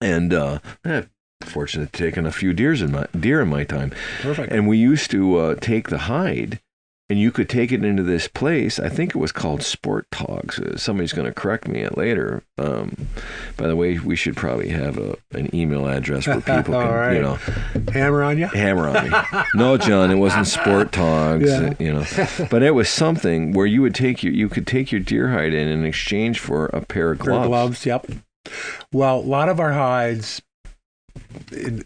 And, 0.00 0.32
uh, 0.32 0.58
eh, 0.84 1.02
fortunate 1.42 1.92
to 1.92 1.98
taking 2.04 2.26
a 2.26 2.32
few 2.32 2.52
deers 2.52 2.80
in 2.80 2.92
my, 2.92 3.06
deer 3.18 3.40
in 3.42 3.48
my 3.48 3.64
time. 3.64 3.92
perfect. 4.22 4.52
And 4.52 4.66
we 4.66 4.78
used 4.78 5.10
to 5.10 5.36
uh, 5.36 5.54
take 5.56 5.88
the 5.90 5.98
hide, 5.98 6.60
and 7.10 7.18
you 7.18 7.30
could 7.30 7.48
take 7.48 7.70
it 7.70 7.84
into 7.84 8.02
this 8.02 8.28
place. 8.28 8.80
I 8.80 8.88
think 8.88 9.10
it 9.10 9.18
was 9.18 9.30
called 9.30 9.62
Sport 9.62 10.06
Togs. 10.10 10.58
Uh, 10.58 10.76
Somebody's 10.78 11.12
going 11.12 11.26
to 11.26 11.34
correct 11.34 11.68
me 11.68 11.86
later. 11.88 12.42
Um, 12.56 13.08
by 13.56 13.66
the 13.66 13.76
way, 13.76 13.98
we 13.98 14.16
should 14.16 14.36
probably 14.36 14.70
have 14.70 14.96
a, 14.96 15.16
an 15.32 15.54
email 15.54 15.86
address 15.86 16.26
where 16.26 16.40
people 16.40 16.62
can, 16.80 16.90
right. 16.90 17.12
you 17.14 17.20
know, 17.20 17.34
Hammer 17.92 18.22
on 18.22 18.38
you. 18.38 18.46
hammer 18.46 18.88
on 18.88 19.10
me. 19.10 19.16
no, 19.54 19.76
John, 19.76 20.10
it 20.10 20.16
wasn't 20.16 20.46
Sport 20.46 20.92
Togs. 20.92 21.48
Yeah. 21.48 21.74
You 21.78 21.92
know, 21.92 22.04
but 22.50 22.62
it 22.62 22.70
was 22.72 22.88
something 22.88 23.52
where 23.52 23.66
you 23.66 23.82
would 23.82 23.94
take 23.94 24.22
your 24.22 24.32
you 24.32 24.48
could 24.48 24.66
take 24.66 24.90
your 24.90 25.00
deer 25.00 25.30
hide 25.30 25.52
in 25.52 25.68
in 25.68 25.84
exchange 25.84 26.40
for 26.40 26.66
a 26.66 26.80
pair 26.80 27.12
of 27.12 27.18
gloves. 27.18 27.36
Pair 27.36 27.44
of 27.44 27.48
gloves. 27.48 27.86
Yep. 27.86 28.06
Well, 28.92 29.18
a 29.18 29.20
lot 29.20 29.48
of 29.48 29.60
our 29.60 29.72
hides 29.72 30.40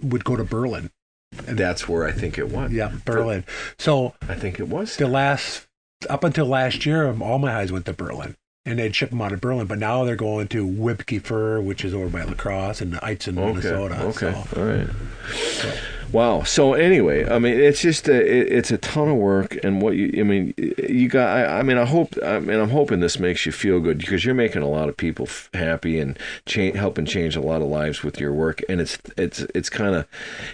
would 0.02 0.24
go 0.24 0.36
to 0.36 0.44
Berlin. 0.44 0.90
That's 1.32 1.88
where 1.88 2.06
I 2.06 2.12
think 2.12 2.38
it 2.38 2.48
was. 2.50 2.72
Yeah, 2.72 2.92
Berlin. 3.04 3.44
So 3.78 4.14
I 4.28 4.34
think 4.34 4.58
it 4.60 4.68
was. 4.68 4.96
the 4.96 5.06
last 5.08 5.66
up 6.08 6.24
until 6.24 6.46
last 6.46 6.86
year, 6.86 7.06
um, 7.08 7.22
all 7.22 7.38
my 7.38 7.52
highs 7.52 7.72
went 7.72 7.86
to 7.86 7.92
Berlin, 7.92 8.36
and 8.64 8.78
they'd 8.78 8.94
ship 8.94 9.10
them 9.10 9.20
out 9.20 9.32
of 9.32 9.40
Berlin. 9.40 9.66
But 9.66 9.78
now 9.78 10.04
they're 10.04 10.16
going 10.16 10.48
to 10.48 10.66
Whipke 10.66 11.20
Fur, 11.22 11.60
which 11.60 11.84
is 11.84 11.92
over 11.94 12.08
by 12.08 12.22
La 12.24 12.34
Crosse 12.34 12.80
and 12.80 12.94
Eitzen, 12.94 13.38
Okay. 13.38 13.46
Minnesota. 13.46 14.02
Okay. 14.04 14.32
So, 14.52 14.60
All 14.60 14.66
right. 14.66 14.88
so, 15.34 15.74
Wow. 16.10 16.42
So 16.42 16.72
anyway, 16.72 17.28
I 17.28 17.38
mean, 17.38 17.60
it's 17.60 17.82
just 17.82 18.08
a, 18.08 18.14
it, 18.14 18.50
it's 18.50 18.70
a 18.70 18.78
ton 18.78 19.08
of 19.08 19.16
work, 19.16 19.58
and 19.62 19.82
what 19.82 19.94
you, 19.94 20.10
I 20.18 20.22
mean, 20.22 20.54
you 20.56 21.06
got. 21.08 21.36
I, 21.36 21.58
I 21.58 21.62
mean, 21.62 21.76
I 21.76 21.84
hope. 21.84 22.14
I 22.24 22.38
mean, 22.38 22.58
I'm 22.58 22.70
hoping 22.70 23.00
this 23.00 23.18
makes 23.18 23.44
you 23.44 23.52
feel 23.52 23.78
good 23.80 23.98
because 23.98 24.24
you're 24.24 24.34
making 24.34 24.62
a 24.62 24.68
lot 24.68 24.88
of 24.88 24.96
people 24.96 25.26
f- 25.26 25.50
happy 25.52 26.00
and 26.00 26.18
cha- 26.46 26.72
helping 26.72 27.04
change 27.04 27.36
a 27.36 27.42
lot 27.42 27.60
of 27.60 27.68
lives 27.68 28.02
with 28.02 28.18
your 28.18 28.32
work, 28.32 28.62
and 28.70 28.80
it's 28.80 28.96
it's 29.18 29.40
it's 29.54 29.68
kind 29.68 29.94
of 29.94 30.06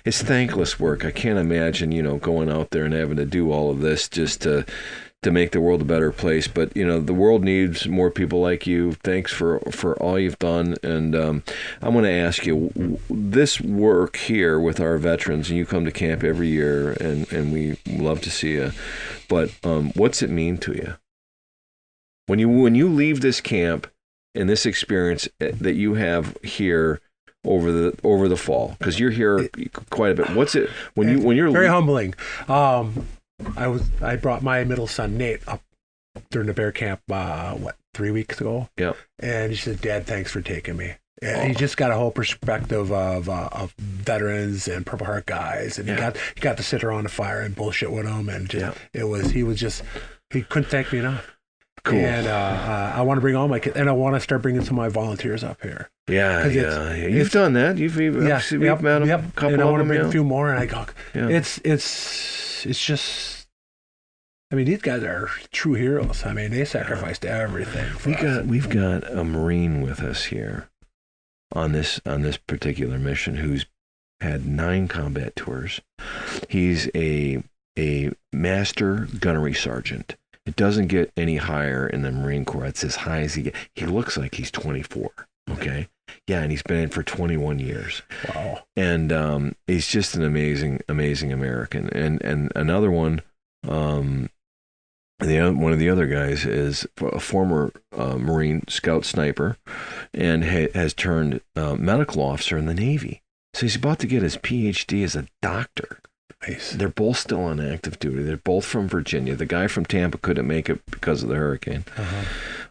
it's 0.05 0.23
thankless 0.23 0.81
work. 0.81 1.05
I 1.05 1.13
can't 1.13 1.39
imagine 1.39 1.93
you 1.93 2.03
know 2.03 2.17
going 2.17 2.51
out 2.51 2.71
there 2.71 2.85
and 2.85 2.95
having 2.95 3.17
to 3.19 3.27
do 3.27 3.53
all 3.53 3.71
of 3.71 3.81
this 3.81 4.09
just 4.09 4.43
to 4.43 4.67
to 5.25 5.31
make 5.31 5.51
the 5.51 5.61
world 5.61 5.83
a 5.83 5.87
better 5.87 6.13
place. 6.13 6.47
But 6.47 6.75
you 6.77 6.87
know, 6.87 7.01
the 7.01 7.15
world 7.15 7.43
needs 7.43 7.89
more 7.89 8.11
people 8.11 8.41
like 8.41 8.67
you. 8.67 8.93
Thanks 8.93 9.33
for 9.33 9.59
for 9.71 10.01
all 10.01 10.19
you've 10.19 10.39
done. 10.39 10.77
And 10.83 11.17
um, 11.17 11.43
I'm 11.83 11.93
going 11.93 12.05
to 12.05 12.11
ask 12.11 12.47
you 12.47 13.01
this 13.11 13.61
work 13.61 14.17
here 14.17 14.61
with 14.61 14.79
our 14.81 14.99
veterans, 14.99 15.49
and 15.49 15.59
you 15.59 15.67
come 15.67 15.85
to 15.85 15.93
camp 15.93 16.23
every 16.23 16.49
year, 16.49 16.93
and 16.93 17.31
and 17.33 17.53
we 17.53 17.79
love 17.87 18.21
to 18.23 18.31
see 18.31 18.53
you. 18.53 18.73
But 19.29 19.51
um, 19.65 19.93
what's 19.95 20.23
it 20.23 20.31
mean 20.31 20.59
to 20.59 20.73
you 20.73 20.95
when 22.27 22.39
you 22.39 22.49
when 22.49 22.75
you 22.75 22.89
leave 22.89 23.21
this 23.21 23.41
camp 23.41 23.91
and 24.35 24.49
this 24.49 24.67
experience 24.67 25.29
eh, 25.41 25.53
that 25.61 25.75
you 25.75 25.95
have 25.95 26.37
here? 26.43 27.01
Over 27.47 27.73
the 27.73 27.99
over 28.03 28.27
the 28.27 28.39
fall, 28.39 28.75
because 28.79 28.99
you're 28.99 29.11
here 29.11 29.51
quite 29.91 30.13
a 30.13 30.15
bit. 30.15 30.31
What's 30.31 30.55
it 30.55 30.71
when 30.95 31.11
you 31.11 31.21
when 31.21 31.37
you're 31.37 31.51
very 31.51 31.67
humbling. 31.67 32.15
Um, 32.49 33.07
I 33.57 33.67
was 33.69 33.83
I 34.03 34.17
brought 34.17 34.43
my 34.43 34.65
middle 34.65 34.87
son 34.87 35.17
Nate 35.19 35.47
up 35.49 35.63
during 36.31 36.47
the 36.47 36.55
bear 36.55 36.73
camp. 36.73 37.01
Uh, 37.11 37.55
what 37.55 37.77
three 37.95 38.11
weeks 38.11 38.41
ago? 38.41 38.69
Yep. 38.79 38.97
And 39.19 39.51
he 39.51 39.57
said, 39.57 39.81
"Dad, 39.81 40.07
thanks 40.07 40.31
for 40.31 40.41
taking 40.41 40.77
me." 40.77 40.95
And 41.23 41.41
Oh. 41.41 41.45
he 41.45 41.55
just 41.55 41.77
got 41.77 41.91
a 41.91 41.95
whole 41.97 42.11
perspective 42.11 42.93
of 42.93 43.29
uh, 43.29 43.49
of 43.53 43.73
veterans 43.79 44.69
and 44.69 44.85
Purple 44.85 45.07
Heart 45.07 45.27
guys, 45.27 45.79
and 45.79 45.89
Yeah. 45.89 45.95
he 45.95 46.01
got 46.01 46.17
he 46.35 46.41
got 46.41 46.57
to 46.59 46.63
sit 46.63 46.85
around 46.85 47.05
the 47.05 47.09
fire 47.11 47.41
and 47.41 47.55
bullshit 47.55 47.91
with 47.93 48.05
them, 48.05 48.29
and 48.29 48.49
just, 48.49 48.77
Yeah. 48.95 49.01
it 49.01 49.05
was 49.05 49.31
he 49.31 49.43
was 49.43 49.59
just 49.59 49.83
he 50.31 50.43
couldn't 50.43 50.69
thank 50.71 50.93
me 50.93 50.99
enough. 51.01 51.31
cool. 51.85 51.99
And 51.99 52.27
uh, 52.27 52.31
uh, 52.31 52.93
I 52.97 53.03
want 53.03 53.19
to 53.19 53.21
bring 53.21 53.37
all 53.37 53.47
my 53.49 53.59
kids, 53.59 53.77
and 53.77 53.89
I 53.89 53.93
want 53.93 54.17
to 54.17 54.21
start 54.21 54.41
bringing 54.43 54.63
some 54.65 54.79
of 54.79 54.83
my 54.85 54.89
volunteers 54.89 55.45
up 55.45 55.61
here. 55.63 55.91
Yeah, 56.09 56.47
yeah, 56.47 56.95
yeah. 56.95 57.07
You've 57.09 57.31
done 57.31 57.53
that. 57.55 57.77
You've, 57.79 57.97
you've 58.01 58.23
yeah, 58.27 58.41
we've 58.51 58.63
yep, 58.63 58.81
met 58.81 59.03
a 59.03 59.07
yep. 59.07 59.35
couple 59.35 59.55
and 59.55 59.63
I 59.63 59.67
want 59.67 59.83
to 59.83 59.87
bring 59.87 60.01
a 60.01 60.11
few 60.11 60.25
more, 60.25 60.51
and 60.51 60.59
I 60.59 60.67
go, 60.67 60.87
Yeah. 61.15 61.29
it's 61.29 61.59
it's 61.65 61.83
it's 62.67 62.85
just. 62.85 63.47
I 64.53 64.57
mean, 64.57 64.67
these 64.67 64.83
guys 64.83 65.03
are 65.03 65.29
true 65.51 65.75
heroes. 65.75 66.25
I 66.25 66.33
mean, 66.33 66.51
they 66.51 66.65
sacrificed 66.65 67.25
everything. 67.25 67.91
For 67.95 68.11
we 68.11 68.15
us. 68.17 68.23
got 68.23 68.47
we've 68.47 68.69
got 68.69 69.11
a 69.11 69.25
marine 69.25 69.81
with 69.81 70.01
us 70.01 70.25
here 70.27 70.69
on 71.53 71.73
this 71.73 72.01
on 72.07 72.23
this 72.23 72.37
particular 72.37 72.99
mission 72.99 73.37
who's 73.37 73.67
had 74.21 74.47
nine 74.47 74.89
combat 74.89 75.35
tours. 75.37 75.81
He's 76.49 76.89
a 76.95 77.43
a 77.79 78.13
master 78.33 79.09
gunnery 79.19 79.55
sergeant. 79.55 80.17
It 80.47 80.57
doesn't 80.57 80.89
get 80.89 81.11
any 81.17 81.37
higher 81.37 81.87
in 81.87 82.03
the 82.03 82.13
Marine 82.13 82.45
Corps. 82.45 82.67
It's 82.67 82.85
as 82.85 82.97
high 82.97 83.21
as 83.21 83.35
he 83.35 83.45
get. 83.45 83.55
He 83.75 83.87
looks 83.87 84.17
like 84.17 84.35
he's 84.35 84.51
24. 84.51 85.11
Okay. 85.55 85.89
Yeah, 86.27 86.41
and 86.41 86.51
he's 86.51 86.63
been 86.63 86.79
in 86.79 86.89
for 86.91 87.03
21 87.03 87.59
years. 87.59 88.03
wow. 88.35 88.63
and 88.77 89.13
um, 89.13 89.55
he's 89.67 89.87
just 89.87 90.15
an 90.15 90.23
amazing, 90.23 90.81
amazing 90.89 91.33
American. 91.33 91.89
And 91.91 92.23
and 92.23 92.53
another 92.55 92.91
one, 92.91 93.23
um, 93.69 94.31
the 95.21 95.51
one 95.51 95.73
of 95.73 95.79
the 95.79 95.91
other 95.91 96.07
guys 96.07 96.45
is 96.45 96.87
a 97.01 97.21
former 97.21 97.73
uh, 97.97 98.17
Marine 98.17 98.67
Scout 98.69 99.05
sniper, 99.05 99.57
and 100.13 100.45
ha- 100.45 100.73
has 100.75 100.93
turned 100.95 101.41
uh, 101.57 101.75
medical 101.75 102.23
officer 102.23 102.57
in 102.57 102.67
the 102.67 102.75
Navy. 102.75 103.23
So 103.55 103.63
he's 103.63 103.77
about 103.77 103.99
to 104.01 104.07
get 104.07 104.23
his 104.23 104.37
PhD 104.37 105.05
as 105.05 105.15
a 105.15 105.27
doctor. 105.41 106.01
Nice. 106.47 106.73
They're 106.73 106.89
both 106.89 107.19
still 107.19 107.45
on 107.45 107.61
active 107.61 107.99
duty. 107.99 108.23
They're 108.23 108.37
both 108.37 108.65
from 108.67 108.89
Virginia. 108.89 109.35
The 109.35 109.47
guy 109.47 109.67
from 109.67 109.87
Tampa 109.87 110.19
couldn't 110.19 110.47
make 110.47 110.69
it 110.69 110.85
because 110.91 111.23
of 111.23 111.29
the 111.29 111.37
hurricane. 111.37 111.85
Uh-huh. 111.97 112.25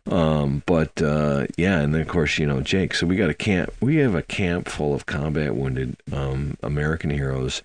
Um, 0.09 0.63
but 0.65 1.01
uh, 1.01 1.47
yeah, 1.57 1.79
and 1.79 1.93
then 1.93 2.01
of 2.01 2.07
course 2.09 2.37
you 2.37 2.45
know 2.45 2.59
Jake. 2.59 2.93
So 2.93 3.07
we 3.07 3.15
got 3.15 3.29
a 3.29 3.33
camp. 3.33 3.73
We 3.79 3.97
have 3.97 4.15
a 4.15 4.21
camp 4.21 4.67
full 4.67 4.93
of 4.93 5.05
combat 5.05 5.55
wounded 5.55 5.95
um, 6.11 6.57
American 6.61 7.09
heroes, 7.09 7.61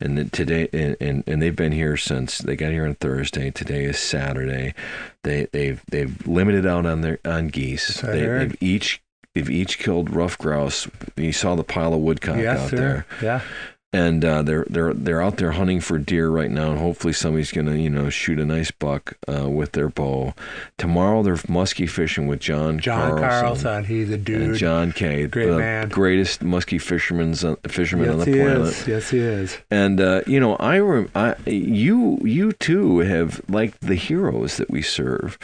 and 0.00 0.18
then 0.18 0.30
today 0.30 0.68
and, 0.72 0.96
and 1.00 1.22
and 1.26 1.40
they've 1.40 1.54
been 1.54 1.72
here 1.72 1.96
since 1.96 2.38
they 2.38 2.56
got 2.56 2.72
here 2.72 2.84
on 2.84 2.96
Thursday. 2.96 3.52
Today 3.52 3.84
is 3.84 3.98
Saturday. 3.98 4.74
They 5.22 5.46
they've 5.52 5.80
they've 5.88 6.26
limited 6.26 6.66
out 6.66 6.84
on 6.84 7.02
their 7.02 7.20
on 7.24 7.46
geese. 7.48 8.00
They, 8.00 8.26
they've 8.26 8.56
each 8.60 9.00
they've 9.34 9.48
each 9.50 9.78
killed 9.78 10.10
rough 10.10 10.36
grouse. 10.36 10.88
You 11.16 11.32
saw 11.32 11.54
the 11.54 11.64
pile 11.64 11.94
of 11.94 12.00
woodcock 12.00 12.38
yes, 12.38 12.58
out 12.58 12.70
sir. 12.70 12.76
there 12.76 13.06
Yeah. 13.22 13.40
And 13.92 14.22
uh, 14.24 14.42
they're 14.42 14.66
they're 14.68 14.92
they're 14.92 15.22
out 15.22 15.38
there 15.38 15.52
hunting 15.52 15.80
for 15.80 15.98
deer 15.98 16.28
right 16.28 16.50
now, 16.50 16.70
and 16.72 16.78
hopefully 16.78 17.12
somebody's 17.12 17.52
gonna 17.52 17.74
you 17.76 17.88
know 17.88 18.10
shoot 18.10 18.38
a 18.38 18.44
nice 18.44 18.70
buck 18.70 19.14
uh, 19.26 19.48
with 19.48 19.72
their 19.72 19.88
bow. 19.88 20.34
Tomorrow 20.76 21.22
they're 21.22 21.36
muskie 21.36 21.88
fishing 21.88 22.26
with 22.26 22.40
John 22.40 22.78
John 22.78 23.18
Carlson. 23.18 23.64
Carlson, 23.64 23.84
he's 23.84 24.10
a 24.10 24.14
And 24.14 24.24
dude. 24.24 24.56
John 24.58 24.92
Kay, 24.92 25.26
Great 25.26 25.46
the 25.46 25.58
man. 25.58 25.88
greatest 25.88 26.40
muskie 26.44 26.80
fisherman's 26.80 27.44
uh, 27.44 27.56
fisherman 27.66 28.10
on 28.10 28.18
yes, 28.18 28.24
the 28.26 28.32
he 28.32 28.38
planet. 28.38 28.60
is. 28.68 28.88
Yes, 28.88 29.10
he 29.10 29.18
is. 29.18 29.58
And 29.70 30.00
uh, 30.00 30.20
you 30.26 30.38
know, 30.38 30.56
I, 30.56 30.78
rem- 30.80 31.10
I, 31.14 31.34
you, 31.46 32.18
you 32.22 32.52
too 32.52 32.98
have 32.98 33.40
like 33.48 33.78
the 33.80 33.94
heroes 33.94 34.58
that 34.58 34.68
we 34.70 34.82
serve. 34.82 35.38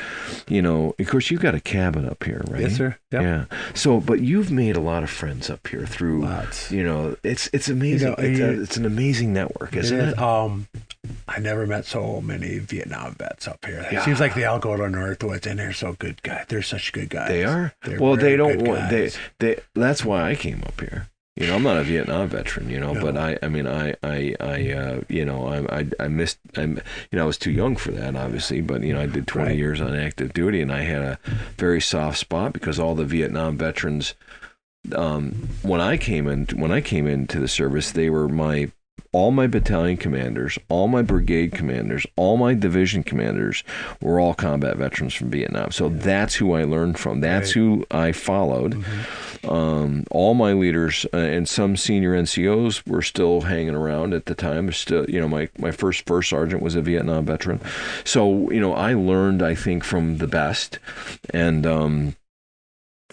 You 0.49 0.61
know, 0.61 0.95
of 0.99 1.09
course, 1.09 1.31
you've 1.31 1.41
got 1.41 1.55
a 1.55 1.61
cabin 1.61 2.07
up 2.07 2.23
here, 2.25 2.43
right? 2.51 2.61
Yes, 2.63 2.77
sir. 2.77 2.97
Yep. 3.13 3.23
Yeah. 3.23 3.45
So, 3.75 4.01
but 4.01 4.21
you've 4.21 4.51
made 4.51 4.77
a 4.77 4.81
lot 4.81 5.03
of 5.03 5.09
friends 5.11 5.49
up 5.49 5.67
here 5.69 5.87
through. 5.87 6.23
Lots. 6.23 6.71
You 6.71 6.83
know, 6.85 7.17
it's 7.23 7.49
it's 7.53 7.69
amazing. 7.69 8.11
know, 8.11 8.17
it's, 8.41 8.59
a, 8.59 8.63
it's 8.63 8.77
an 8.77 8.85
amazing 8.87 9.33
network, 9.33 9.75
isn't 9.77 9.99
It. 10.01 10.19
Um, 10.19 10.69
I 11.29 11.39
never 11.39 11.67
met 11.67 11.85
so 11.85 12.21
many 12.21 12.59
Vietnam 12.59 13.15
vets 13.15 13.47
up 13.49 13.65
here. 13.65 13.81
It 13.81 13.93
Yeah. 13.93 14.05
seems 14.05 14.21
like 14.21 14.35
they 14.35 14.45
all 14.45 14.59
go 14.59 14.77
to 14.77 14.85
Northwoods, 14.85 15.47
and 15.47 15.59
they're 15.59 15.73
so 15.73 15.95
good 15.99 16.23
guys. 16.23 16.47
They're 16.49 16.63
such 16.63 16.93
good 16.93 17.11
guys. 17.11 17.29
They 17.29 17.45
are. 17.45 17.75
They're 17.83 18.01
well, 18.01 18.17
they 18.17 18.37
don't 18.37 18.63
want 18.63 18.89
they 18.91 19.03
guys. 19.03 19.19
they. 19.39 19.59
That's 19.75 20.05
why 20.05 20.29
I 20.31 20.35
came 20.35 20.63
up 20.67 20.81
here. 20.81 21.09
You 21.37 21.49
know, 21.49 21.57
I'm 21.57 21.65
not 21.65 21.79
a 21.79 21.83
Vietnam 21.83 22.29
veteran. 22.29 22.71
You 22.71 22.79
know, 22.79 22.93
No. 22.93 23.01
but 23.03 23.17
I, 23.17 23.37
I 23.43 23.49
mean, 23.49 23.67
I, 23.67 23.97
I, 24.05 24.37
I, 24.39 24.71
uh, 24.71 25.01
you 25.09 25.25
know, 25.25 25.49
I, 25.49 25.81
I, 25.81 25.87
I 25.99 26.07
missed. 26.09 26.39
I'm, 26.57 26.77
you 27.11 27.17
know, 27.19 27.25
I 27.25 27.27
was 27.27 27.37
too 27.39 27.51
young 27.51 27.75
for 27.75 27.91
that, 27.91 28.15
obviously. 28.15 28.61
But 28.61 28.83
you 28.83 28.95
know, 28.95 29.01
I 29.01 29.07
did 29.07 29.27
20 29.27 29.49
Right. 29.49 29.57
years 29.59 29.81
on 29.81 29.97
active 29.97 30.33
duty, 30.33 30.61
and 30.63 30.73
I 30.73 30.83
had 30.83 31.03
a 31.03 31.19
very 31.59 31.81
soft 31.81 32.19
spot 32.19 32.53
because 32.53 32.79
all 32.79 32.95
the 32.95 33.05
Vietnam 33.05 33.59
veterans. 33.59 34.15
Um, 34.95 35.49
when 35.63 35.81
I 35.81 35.97
came 35.97 36.29
in, 36.29 36.47
when 36.57 36.73
I 36.73 36.81
came 36.81 37.07
into 37.07 37.41
the 37.41 37.49
service, 37.49 37.93
they 37.93 38.11
were 38.11 38.29
my 38.29 38.71
all 39.15 39.31
my 39.31 39.47
battalion 39.47 39.97
commanders, 39.97 40.59
all 40.69 40.89
my 40.89 41.01
brigade 41.01 41.53
commanders, 41.53 42.05
all 42.17 42.37
my 42.37 42.53
division 42.53 43.05
commanders 43.05 43.63
were 44.01 44.19
all 44.19 44.35
combat 44.35 44.77
veterans 44.77 45.15
from 45.15 45.31
Vietnam. 45.31 45.71
So 45.71 45.89
that's 45.89 46.35
who 46.35 46.53
I 46.53 46.65
learned 46.65 46.99
from. 46.99 47.21
That's 47.21 47.55
Right. 47.55 47.63
who 47.63 47.87
I 47.93 48.11
followed. 48.11 48.75
Mm-hmm. 48.75 49.49
Um, 49.49 50.05
all 50.11 50.35
my 50.35 50.53
leaders 50.53 51.07
uh, 51.15 51.19
and 51.19 51.49
some 51.49 51.77
senior 51.77 52.13
NCOs 52.13 52.85
were 52.89 53.03
still 53.03 53.43
hanging 53.43 53.77
around 53.77 54.15
at 54.15 54.27
the 54.27 54.35
time. 54.35 54.73
Still, 54.73 55.09
you 55.09 55.21
know, 55.21 55.29
my, 55.29 55.49
my 55.59 55.71
first 55.71 56.07
first 56.07 56.31
sergeant 56.31 56.61
was 56.61 56.75
a 56.75 56.83
Vietnam 56.83 57.27
veteran. 57.27 57.61
So, 58.03 58.51
you 58.51 58.61
know, 58.61 58.75
I 58.75 58.95
learned, 58.95 59.43
I 59.43 59.55
think, 59.55 59.85
from 59.85 60.19
the 60.19 60.27
best. 60.27 60.81
And, 61.33 61.67
um, 61.67 62.17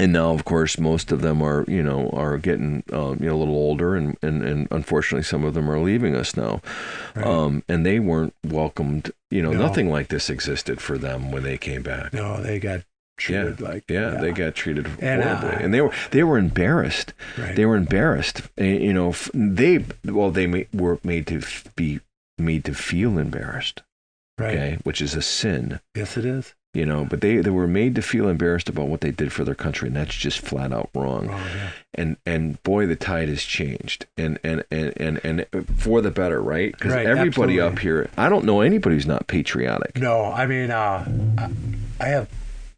and 0.01 0.12
now, 0.13 0.31
of 0.31 0.43
course, 0.46 0.79
most 0.79 1.12
of 1.12 1.22
them 1.22 1.41
are, 1.41 1.63
you 1.67 1.84
know, 1.84 2.10
are 2.12 2.38
getting, 2.38 2.84
um, 2.91 3.17
you 3.22 3.27
know, 3.29 3.36
a 3.36 3.41
little 3.43 3.55
older, 3.55 3.96
and, 3.96 4.17
and, 4.22 4.41
and 4.43 4.67
unfortunately, 4.72 5.24
some 5.24 5.43
of 5.43 5.53
them 5.53 5.70
are 5.70 5.79
leaving 5.79 6.15
us 6.15 6.36
now. 6.36 6.62
Right. 7.15 7.25
Um, 7.25 7.63
and 7.70 7.86
they 7.86 8.00
weren't 8.00 8.34
welcomed. 8.46 9.12
You 9.29 9.41
know, 9.43 9.51
No. 9.53 9.60
nothing 9.60 9.89
like 9.89 10.08
this 10.10 10.29
existed 10.29 10.81
for 10.81 10.98
them 10.98 11.31
when 11.31 11.43
they 11.43 11.58
came 11.58 11.84
back. 11.84 12.13
no, 12.13 12.41
they 12.41 12.60
got 12.60 12.81
treated 13.17 13.62
like 13.62 13.84
Yeah, 13.88 14.12
they 14.20 14.31
got 14.31 14.55
treated 14.55 14.88
And, 15.00 15.22
horribly, 15.22 15.50
uh, 15.50 15.60
and 15.60 15.74
they 15.74 15.81
were 15.81 15.93
they 16.10 16.24
were 16.24 16.39
embarrassed. 16.39 17.13
right. 17.38 17.55
They 17.55 17.65
were 17.67 17.75
embarrassed. 17.75 18.41
You 18.58 18.93
know, 18.93 19.13
they 19.34 19.86
well, 20.05 20.31
they 20.31 20.65
were 20.74 21.00
made 21.03 21.27
to 21.27 21.41
be 21.75 22.00
made 22.39 22.65
to 22.65 22.74
feel 22.74 23.20
embarrassed. 23.20 23.84
right. 24.39 24.55
Okay, 24.55 24.77
which 24.84 25.01
is 25.01 25.13
a 25.13 25.22
sin. 25.22 25.79
Yes, 25.96 26.17
it 26.17 26.25
is. 26.25 26.55
You 26.74 26.86
know, 26.86 27.04
but 27.04 27.20
they, 27.20 27.38
they 27.38 27.50
were 27.50 27.68
made 27.68 27.96
to 27.96 28.01
feel 28.01 28.30
embarrassed 28.30 28.70
about 28.70 28.88
what 28.88 29.01
they 29.01 29.12
did 29.12 29.34
for 29.34 29.44
their 29.44 29.56
country, 29.56 29.88
and 29.90 29.98
that's 29.98 30.16
just 30.16 30.40
flat 30.40 30.72
out 30.72 30.90
wrong. 30.96 31.28
Wrong, 31.28 31.42
yeah. 31.54 31.70
And 31.94 32.16
and 32.25 32.63
boy, 32.63 32.86
the 32.86 32.96
tide 32.96 33.28
has 33.28 33.44
changed, 33.44 34.06
and 34.18 34.40
and 34.42 34.63
and 34.72 34.94
and, 34.96 35.20
and 35.25 35.46
for 35.78 36.00
the 36.00 36.12
better, 36.12 36.42
right? 36.42 36.72
Because 36.72 36.94
Right, 36.94 37.06
everybody 37.06 37.60
absolutely. 37.60 37.60
up 37.60 37.80
here, 37.80 38.10
I 38.16 38.30
don't 38.30 38.46
know 38.46 38.62
anybody 38.62 38.96
who's 38.96 39.06
not 39.06 39.28
patriotic. 39.28 39.98
No, 40.00 40.24
I 40.32 40.46
mean, 40.46 40.72
uh, 40.72 41.50
I 42.00 42.08
have 42.08 42.30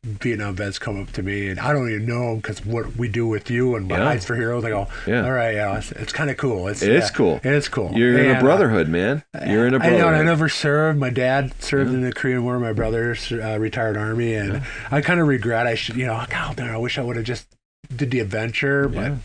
Vietnam 0.03 0.53
vets 0.53 0.77
come 0.79 1.01
up 1.01 1.11
to 1.13 1.23
me, 1.23 1.47
and 1.47 1.57
I 1.61 1.71
don't 1.71 1.89
even 1.89 2.05
know 2.05 2.31
them 2.31 2.35
because 2.37 2.65
what 2.65 2.97
we 2.97 3.07
do 3.07 3.25
with 3.25 3.49
you 3.49 3.75
and 3.75 3.87
my 3.87 3.97
Yeah. 3.97 4.03
Hides 4.03 4.25
for 4.25 4.35
Heroes, 4.35 4.65
I 4.65 4.69
go, 4.69 4.87
Yeah. 5.07 5.23
all 5.23 5.31
right, 5.31 5.55
yeah, 5.55 5.77
it's, 5.77 5.93
it's 5.93 6.11
kind 6.11 6.29
of 6.29 6.35
cool. 6.35 6.67
It's, 6.67 6.81
It 6.81 6.91
is 6.91 7.03
yeah, 7.05 7.09
cool. 7.15 7.35
It 7.37 7.45
is 7.53 7.69
cool. 7.69 7.91
You're 7.93 8.17
in 8.19 8.25
And, 8.25 8.31
a 8.31 8.37
uh, 8.39 8.41
brotherhood, 8.41 8.89
man. 8.89 9.23
You're 9.47 9.65
in 9.65 9.73
a 9.73 9.77
I 9.77 9.79
know, 9.91 9.97
brotherhood. 9.99 10.13
I 10.15 10.23
never 10.23 10.49
served. 10.49 10.99
My 10.99 11.09
dad 11.09 11.53
served 11.63 11.93
in 11.93 12.01
the 12.01 12.11
Korean 12.11 12.43
War. 12.43 12.59
My 12.59 12.73
brother 12.73 13.15
uh, 13.31 13.57
retired 13.57 13.95
Army, 13.95 14.33
and 14.33 14.61
I 14.91 14.99
kind 14.99 15.21
of 15.21 15.27
regret. 15.27 15.67
I 15.67 15.75
should, 15.75 15.95
you 15.95 16.05
know, 16.05 16.21
God, 16.29 16.59
I 16.59 16.77
wish 16.77 16.97
I 16.97 17.01
would 17.01 17.15
have 17.15 17.25
just 17.25 17.47
did 17.95 18.11
the 18.11 18.19
adventure, 18.19 18.89
but 18.89 19.01
Yeah. 19.01 19.15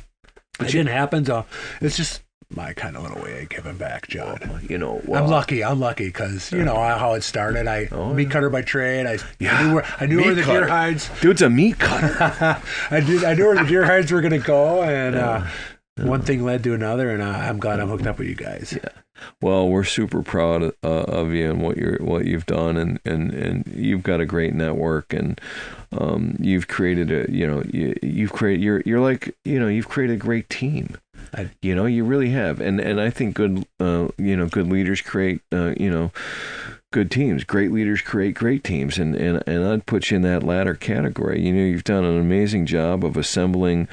it 0.61 0.69
didn't 0.69 0.88
happen. 0.88 1.25
So 1.25 1.45
it's 1.81 1.97
just 1.97 2.23
my 2.55 2.73
kind 2.73 2.97
of 2.97 3.03
little 3.03 3.23
way 3.23 3.43
of 3.43 3.49
giving 3.51 3.77
back, 3.77 4.09
John. 4.09 4.67
you 4.69 4.79
know, 4.79 5.03
well, 5.05 5.23
I'm 5.23 5.31
lucky. 5.31 5.63
I'm 5.63 5.81
lucky 5.81 6.07
because 6.07 6.51
you 6.51 6.65
know 6.65 6.75
how 6.75 7.13
it 7.13 7.23
started. 7.23 7.67
I 7.67 7.89
Oh, 7.93 8.15
meat 8.15 8.25
yeah. 8.25 8.29
cutter 8.31 8.49
by 8.51 8.63
trade. 8.63 9.07
I, 9.07 9.19
Yeah, 9.39 9.55
I 9.59 9.63
knew 9.67 9.75
where 9.75 9.85
I 10.01 10.07
knew 10.07 10.17
where 10.23 10.35
the 10.35 10.43
cutter. 10.43 10.61
deer 10.61 10.69
hides. 10.69 11.11
Dude's 11.21 11.43
a 11.43 11.51
meat 11.51 11.79
cutter. 11.79 12.17
I 12.91 13.01
did. 13.01 13.23
I 13.25 13.35
knew 13.35 13.47
where 13.47 13.57
the 13.57 13.69
deer 13.69 13.85
hides 13.85 14.11
were 14.11 14.23
gonna 14.23 14.39
go, 14.39 14.83
and 14.83 15.15
uh, 15.15 15.47
one 15.99 16.23
thing 16.23 16.45
led 16.45 16.63
to 16.65 16.75
another. 16.75 17.11
And 17.11 17.23
uh, 17.23 17.27
I'm 17.27 17.59
glad 17.59 17.81
I'm 17.81 17.89
hooked 17.89 18.07
up 18.07 18.19
with 18.19 18.29
you 18.29 18.35
guys. 18.35 18.73
Yeah. 18.77 18.89
Well, 19.43 19.69
we're 19.69 19.83
super 19.85 20.23
proud 20.23 20.63
uh, 20.63 20.87
of 20.87 21.33
you 21.33 21.51
and 21.51 21.61
what 21.61 21.77
you're 21.77 21.99
what 21.99 22.25
you've 22.27 22.47
done, 22.47 22.77
and, 22.77 23.01
and, 23.05 23.33
and 23.35 23.67
you've 23.75 24.05
got 24.05 24.21
a 24.21 24.27
great 24.27 24.55
network, 24.55 25.13
and 25.13 25.41
um, 25.91 26.37
you've 26.39 26.69
created 26.69 27.11
a 27.11 27.27
you 27.29 27.45
know 27.45 27.65
you, 27.69 27.97
you've 28.01 28.33
created 28.33 28.63
you're 28.63 28.81
you're 28.87 29.01
like 29.01 29.35
you 29.45 29.59
know 29.59 29.67
you've 29.67 29.89
created 29.89 30.15
a 30.15 30.19
great 30.19 30.49
team. 30.49 30.97
I- 31.35 31.51
you 31.63 31.75
know 31.75 31.87
you 31.87 32.05
really 32.05 32.31
have, 32.31 32.61
and 32.61 32.79
and 32.81 33.01
I 33.01 33.11
think 33.11 33.35
good 33.35 33.67
uh, 33.81 34.07
you 34.19 34.37
know 34.37 34.47
good 34.47 34.69
leaders 34.69 35.01
create 35.01 35.41
uh, 35.53 35.75
you 35.77 35.91
know 35.91 36.13
good 36.92 37.11
teams. 37.11 37.44
Great 37.44 37.70
leaders 37.70 38.01
create 38.01 38.35
great 38.35 38.64
teams, 38.64 38.98
and, 38.98 39.14
and 39.14 39.42
and 39.46 39.64
I'd 39.64 39.87
put 39.87 40.11
you 40.11 40.16
in 40.16 40.22
that 40.22 40.42
latter 40.42 40.74
category. 40.74 41.40
You 41.40 41.53
know, 41.53 41.64
you've 41.64 41.85
done 41.85 42.05
an 42.05 42.18
amazing 42.18 42.66
job 42.66 43.05
of 43.05 43.16
assembling. 43.16 43.87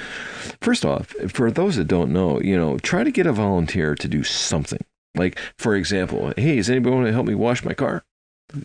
First 0.62 0.86
off, 0.86 1.08
for 1.28 1.52
those 1.52 1.76
that 1.76 1.88
don't 1.88 2.14
know, 2.14 2.40
you 2.42 2.58
know, 2.58 2.78
try 2.80 3.04
to 3.04 3.12
get 3.12 3.28
a 3.28 3.34
volunteer 3.34 3.96
to 3.96 4.08
do 4.08 4.24
something. 4.24 4.84
Like, 5.16 5.40
for 5.58 5.76
example, 5.76 6.34
hey, 6.36 6.58
does 6.58 6.70
anybody 6.70 6.96
want 6.96 7.08
to 7.08 7.14
help 7.14 7.28
me 7.28 7.36
wash 7.36 7.64
my 7.64 7.74
car? 7.74 8.04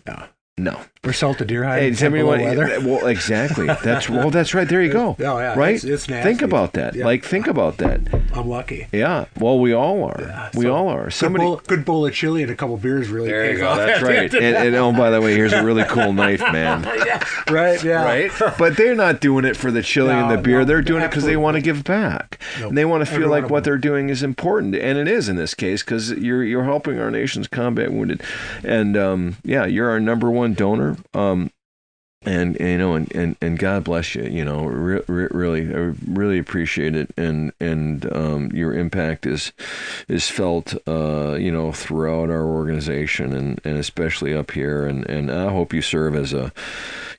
No. 0.05 0.25
No. 0.63 0.79
Or 1.03 1.11
salt 1.13 1.39
the 1.39 1.45
deer 1.45 1.63
hide. 1.63 1.79
Hey, 1.79 1.87
in 1.87 1.93
does 1.93 2.03
anybody 2.03 2.43
below 2.43 2.45
want? 2.57 2.69
weather. 2.69 2.87
Well, 2.87 3.07
exactly. 3.07 3.65
That's 3.65 4.07
well. 4.07 4.29
That's 4.37 4.53
right. 4.53 4.67
There 4.69 4.83
you 4.83 4.93
go. 4.93 5.15
Oh 5.19 5.39
yeah, 5.39 5.55
Right? 5.57 5.73
It's, 5.73 5.83
it's 5.83 6.07
nasty. 6.07 6.29
Think 6.29 6.43
about 6.43 6.73
that. 6.73 6.93
Yeah. 6.93 7.05
Like, 7.05 7.25
think 7.25 7.47
about 7.47 7.77
that. 7.77 8.01
I'm 8.35 8.47
lucky. 8.47 8.85
Yeah. 8.91 9.25
Well, 9.39 9.57
we 9.57 9.73
all 9.73 10.03
are. 10.03 10.21
Yeah, 10.21 10.49
we 10.53 10.65
so 10.65 10.75
all 10.75 10.89
are. 10.89 11.05
Good 11.05 11.13
Somebody. 11.13 11.43
bowl, 11.45 11.55
good 11.65 11.85
bowl 11.85 12.05
of 12.05 12.13
chili 12.13 12.43
and 12.43 12.51
a 12.51 12.55
couple 12.55 12.77
beers 12.77 13.09
really. 13.09 13.29
There 13.31 13.45
you 13.45 13.51
pays 13.53 13.59
go. 13.61 13.69
off 13.69 13.77
That's 13.77 14.03
right. 14.03 14.31
And, 14.41 14.55
and 14.55 14.75
oh, 14.75 14.91
by 14.93 15.09
the 15.09 15.19
way, 15.19 15.33
here's 15.33 15.53
a 15.53 15.63
really 15.63 15.85
cool 15.85 16.13
knife, 16.21 16.39
man. 16.51 16.83
right. 17.49 17.83
Yeah. 17.83 18.03
right? 18.05 18.31
But 18.59 18.77
they're 18.77 18.93
not 18.93 19.21
doing 19.21 19.43
it 19.43 19.57
for 19.57 19.71
the 19.71 19.81
chili 19.81 20.13
and 20.13 20.29
the 20.29 20.37
beer. 20.37 20.59
no, 20.59 20.65
they're 20.65 20.83
doing 20.83 21.01
it 21.03 21.09
because 21.09 21.23
they 21.25 21.35
want 21.37 21.55
to 21.55 21.61
give 21.61 21.83
back, 21.83 22.39
Nope. 22.59 22.69
and 22.69 22.77
they 22.77 22.85
want 22.85 23.01
to 23.01 23.05
feel 23.07 23.23
Every 23.23 23.27
like 23.41 23.49
what 23.49 23.63
them. 23.63 23.71
they're 23.71 23.77
doing 23.79 24.09
is 24.09 24.21
important, 24.21 24.75
and 24.75 24.99
it 24.99 25.07
is 25.07 25.29
in 25.29 25.35
this 25.35 25.55
case 25.55 25.81
because 25.81 26.11
you're 26.11 26.43
you're 26.43 26.63
helping 26.63 26.99
our 26.99 27.09
nation's 27.09 27.47
combat 27.47 27.91
wounded, 27.91 28.21
and 28.63 28.95
um, 28.95 29.37
yeah, 29.43 29.65
you're 29.65 29.89
our 29.89 29.99
number 29.99 30.29
one 30.29 30.50
donor. 30.53 30.97
Um, 31.13 31.51
and 32.23 32.59
you 32.59 32.77
know, 32.77 32.93
and, 32.93 33.11
and, 33.15 33.35
and 33.41 33.57
God 33.57 33.83
bless 33.83 34.13
you. 34.13 34.23
You 34.23 34.45
know, 34.45 34.65
re- 34.65 35.01
re- 35.07 35.27
really, 35.31 35.73
I 35.73 35.93
really 36.07 36.37
appreciate 36.37 36.95
it, 36.95 37.09
and 37.17 37.51
and 37.59 38.05
um, 38.13 38.51
your 38.53 38.75
impact 38.75 39.25
is 39.25 39.51
is 40.07 40.29
felt, 40.29 40.75
uh, 40.87 41.33
you 41.33 41.51
know, 41.51 41.71
throughout 41.71 42.29
our 42.29 42.45
organization, 42.45 43.33
and, 43.33 43.59
and 43.63 43.77
especially 43.77 44.35
up 44.35 44.51
here. 44.51 44.85
And, 44.85 45.09
and 45.09 45.31
I 45.31 45.49
hope 45.49 45.73
you 45.73 45.81
serve 45.81 46.15
as 46.15 46.31
a, 46.31 46.53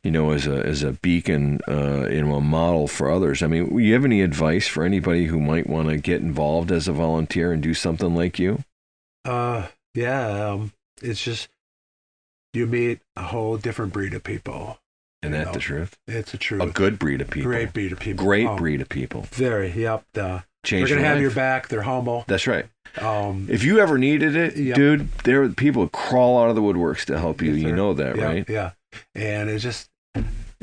you 0.05 0.13
know, 0.13 0.31
as 0.31 0.47
a 0.47 0.65
as 0.65 0.85
a 0.85 0.93
beacon, 0.93 1.61
uh, 1.67 2.09
you 2.09 2.23
know, 2.23 2.37
a 2.37 2.41
model 2.41 2.87
for 2.87 3.11
others. 3.11 3.43
I 3.43 3.49
mean, 3.49 3.77
you 3.77 3.95
have 3.95 4.05
any 4.05 4.23
advice 4.23 4.69
for 4.69 4.85
anybody 4.85 5.27
who 5.27 5.41
might 5.41 5.69
want 5.69 5.89
to 5.89 5.97
get 5.97 6.21
involved 6.21 6.71
as 6.71 6.87
a 6.87 6.93
volunteer 6.93 7.51
and 7.51 7.61
do 7.61 7.75
something 7.75 8.15
like 8.15 8.39
you? 8.39 8.63
Uh, 9.25 9.67
yeah. 9.95 10.51
Um, 10.51 10.73
it's 11.03 11.23
just 11.23 11.49
you 12.53 12.67
meet 12.67 13.01
a 13.17 13.23
whole 13.23 13.57
different 13.57 13.93
breed 13.93 14.15
of 14.15 14.23
people. 14.25 14.79
And 15.25 15.33
that's 15.35 15.47
No. 15.47 15.53
the 15.53 15.59
truth. 15.61 15.97
It's 16.09 16.35
a 16.35 16.37
true 16.39 16.61
A 16.61 16.67
good 16.67 16.99
breed 16.99 17.21
of 17.21 17.31
people. 17.31 17.51
great 17.51 17.73
breed 17.73 17.93
of 17.93 18.01
people. 18.01 18.25
Great 18.25 18.47
Oh, 18.47 18.57
breed 18.57 18.81
of 18.81 18.89
people. 18.89 19.23
Very. 19.31 19.71
Yep. 19.71 20.05
Uh, 20.17 20.41
Change 20.65 20.89
they're 20.89 20.97
gonna 20.99 21.07
have 21.09 21.17
life. 21.17 21.23
your 21.23 21.31
back. 21.31 21.69
They're 21.69 21.83
humble. 21.83 22.25
That's 22.27 22.47
right. 22.47 22.67
Um, 22.99 23.47
If 23.49 23.63
you 23.65 23.79
ever 23.79 23.99
needed 23.99 24.35
it, 24.37 24.57
Yep. 24.57 24.77
dude, 24.77 25.13
there 25.25 25.49
people 25.51 25.89
crawl 25.89 26.43
out 26.43 26.51
of 26.51 26.57
the 26.57 26.63
woodworks 26.63 27.05
to 27.07 27.19
help 27.19 27.41
you. 27.41 27.53
Yes, 27.53 27.63
you 27.67 27.73
know 27.75 27.95
that, 27.95 28.17
yeah, 28.17 28.25
right? 28.25 28.49
Yeah. 28.49 28.71
And 29.15 29.49
it's 29.49 29.63
just 29.63 29.89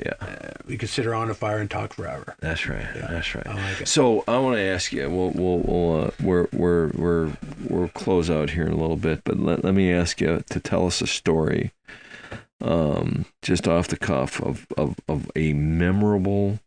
Yeah. 0.05 0.13
Uh, 0.21 0.53
we 0.65 0.77
could 0.77 0.89
sit 0.89 1.05
around 1.05 1.29
a 1.29 1.33
fire 1.33 1.59
and 1.59 1.69
talk 1.69 1.93
forever. 1.93 2.35
That's 2.39 2.67
right. 2.67 2.87
Yeah. 2.95 3.07
That's 3.09 3.35
right. 3.35 3.47
I 3.47 3.53
like. 3.55 3.87
So 3.87 4.23
I 4.27 4.37
want 4.39 4.55
to 4.55 4.61
ask 4.61 4.93
you. 4.93 5.09
We'll 5.09 5.31
we'll, 5.31 5.59
we'll 5.59 6.01
uh, 6.05 6.11
we're 6.21 6.47
we're 6.53 6.87
we're 6.89 7.37
we'll 7.69 7.89
close 7.89 8.29
out 8.29 8.51
here 8.51 8.65
in 8.65 8.71
a 8.71 8.77
little 8.77 8.97
bit, 8.97 9.23
but 9.23 9.39
let 9.39 9.63
let 9.63 9.73
me 9.73 9.91
ask 9.91 10.21
you 10.21 10.43
to 10.49 10.59
tell 10.59 10.85
us 10.87 11.01
a 11.01 11.07
story, 11.07 11.71
um, 12.61 13.25
just 13.41 13.67
off 13.67 13.87
the 13.87 13.97
cuff 13.97 14.41
of 14.41 14.67
of 14.77 14.95
of 15.07 15.29
a 15.35 15.53
memorable 15.53 16.59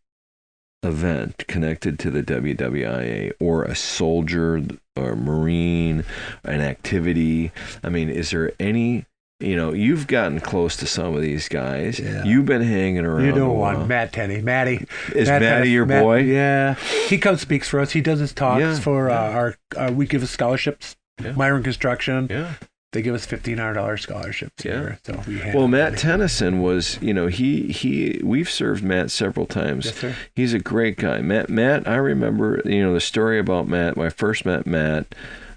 event 0.83 1.47
connected 1.47 1.97
to 1.97 2.11
the 2.11 2.21
WWIA 2.21 3.31
or 3.39 3.63
a 3.63 3.75
soldier 3.75 4.61
or 4.97 5.11
a 5.11 5.15
marine, 5.15 6.03
an 6.43 6.61
activity. 6.61 7.51
I 7.83 7.89
mean, 7.89 8.09
is 8.09 8.31
there 8.31 8.51
any? 8.59 9.05
You 9.39 9.55
know, 9.57 9.73
you've 9.73 10.07
gotten 10.07 10.39
close 10.39 10.77
to 10.77 10.87
some 10.87 11.15
of 11.15 11.21
these 11.21 11.49
guys. 11.49 11.99
Yeah. 11.99 12.23
You've 12.23 12.45
been 12.45 12.61
hanging 12.61 13.03
around. 13.05 13.25
You 13.25 13.33
know 13.33 13.51
one, 13.51 13.87
Matt 13.89 14.13
Tenney. 14.13 14.41
Matty. 14.41 14.85
Is 15.13 15.27
Matt 15.27 15.41
Matty 15.41 15.45
Tenney- 15.45 15.69
your 15.71 15.85
Matt- 15.85 16.03
boy? 16.03 16.19
Yeah. 16.19 16.75
He 17.09 17.17
comes 17.17 17.41
speaks 17.41 17.67
for 17.67 17.79
us. 17.81 17.91
He 17.91 17.99
does 17.99 18.19
his 18.19 18.31
talks 18.31 18.61
Yeah, 18.61 18.79
for 18.79 19.09
yeah. 19.09 19.19
uh, 19.19 19.31
our, 19.31 19.55
uh, 19.75 19.91
we 19.93 20.05
give 20.07 20.23
us 20.23 20.31
scholarships. 20.31 20.95
Miron 21.35 21.61
Construction. 21.63 22.27
Yeah. 22.29 22.53
They 22.93 23.01
give 23.01 23.15
us 23.15 23.25
fifteen 23.25 23.57
hundred 23.57 23.73
dollars 23.73 24.01
scholarships 24.01 24.63
Yeah. 24.63 24.71
here. 24.79 24.99
So 25.03 25.19
we 25.27 25.37
Well, 25.53 25.67
Matt 25.67 25.93
money. 25.93 25.97
Tennyson 26.01 26.61
was, 26.61 26.99
you 27.01 27.13
know, 27.13 27.25
he 27.27 27.63
he 27.67 28.21
we've 28.23 28.49
served 28.49 28.83
Matt 28.83 29.09
several 29.11 29.45
times. 29.47 29.85
Yes, 29.85 29.95
sir. 29.95 30.15
He's 30.35 30.53
a 30.53 30.59
great 30.59 30.97
guy. 30.97 31.19
Matt 31.21 31.49
Matt, 31.49 31.87
I 31.87 31.95
remember, 31.95 32.61
you 32.65 32.81
know, 32.83 32.93
the 32.93 33.01
story 33.01 33.39
about 33.39 33.67
Matt. 33.67 33.97
When 33.97 34.05
I 34.05 34.11
first 34.11 34.45
met 34.45 34.67
Matt, 34.67 35.07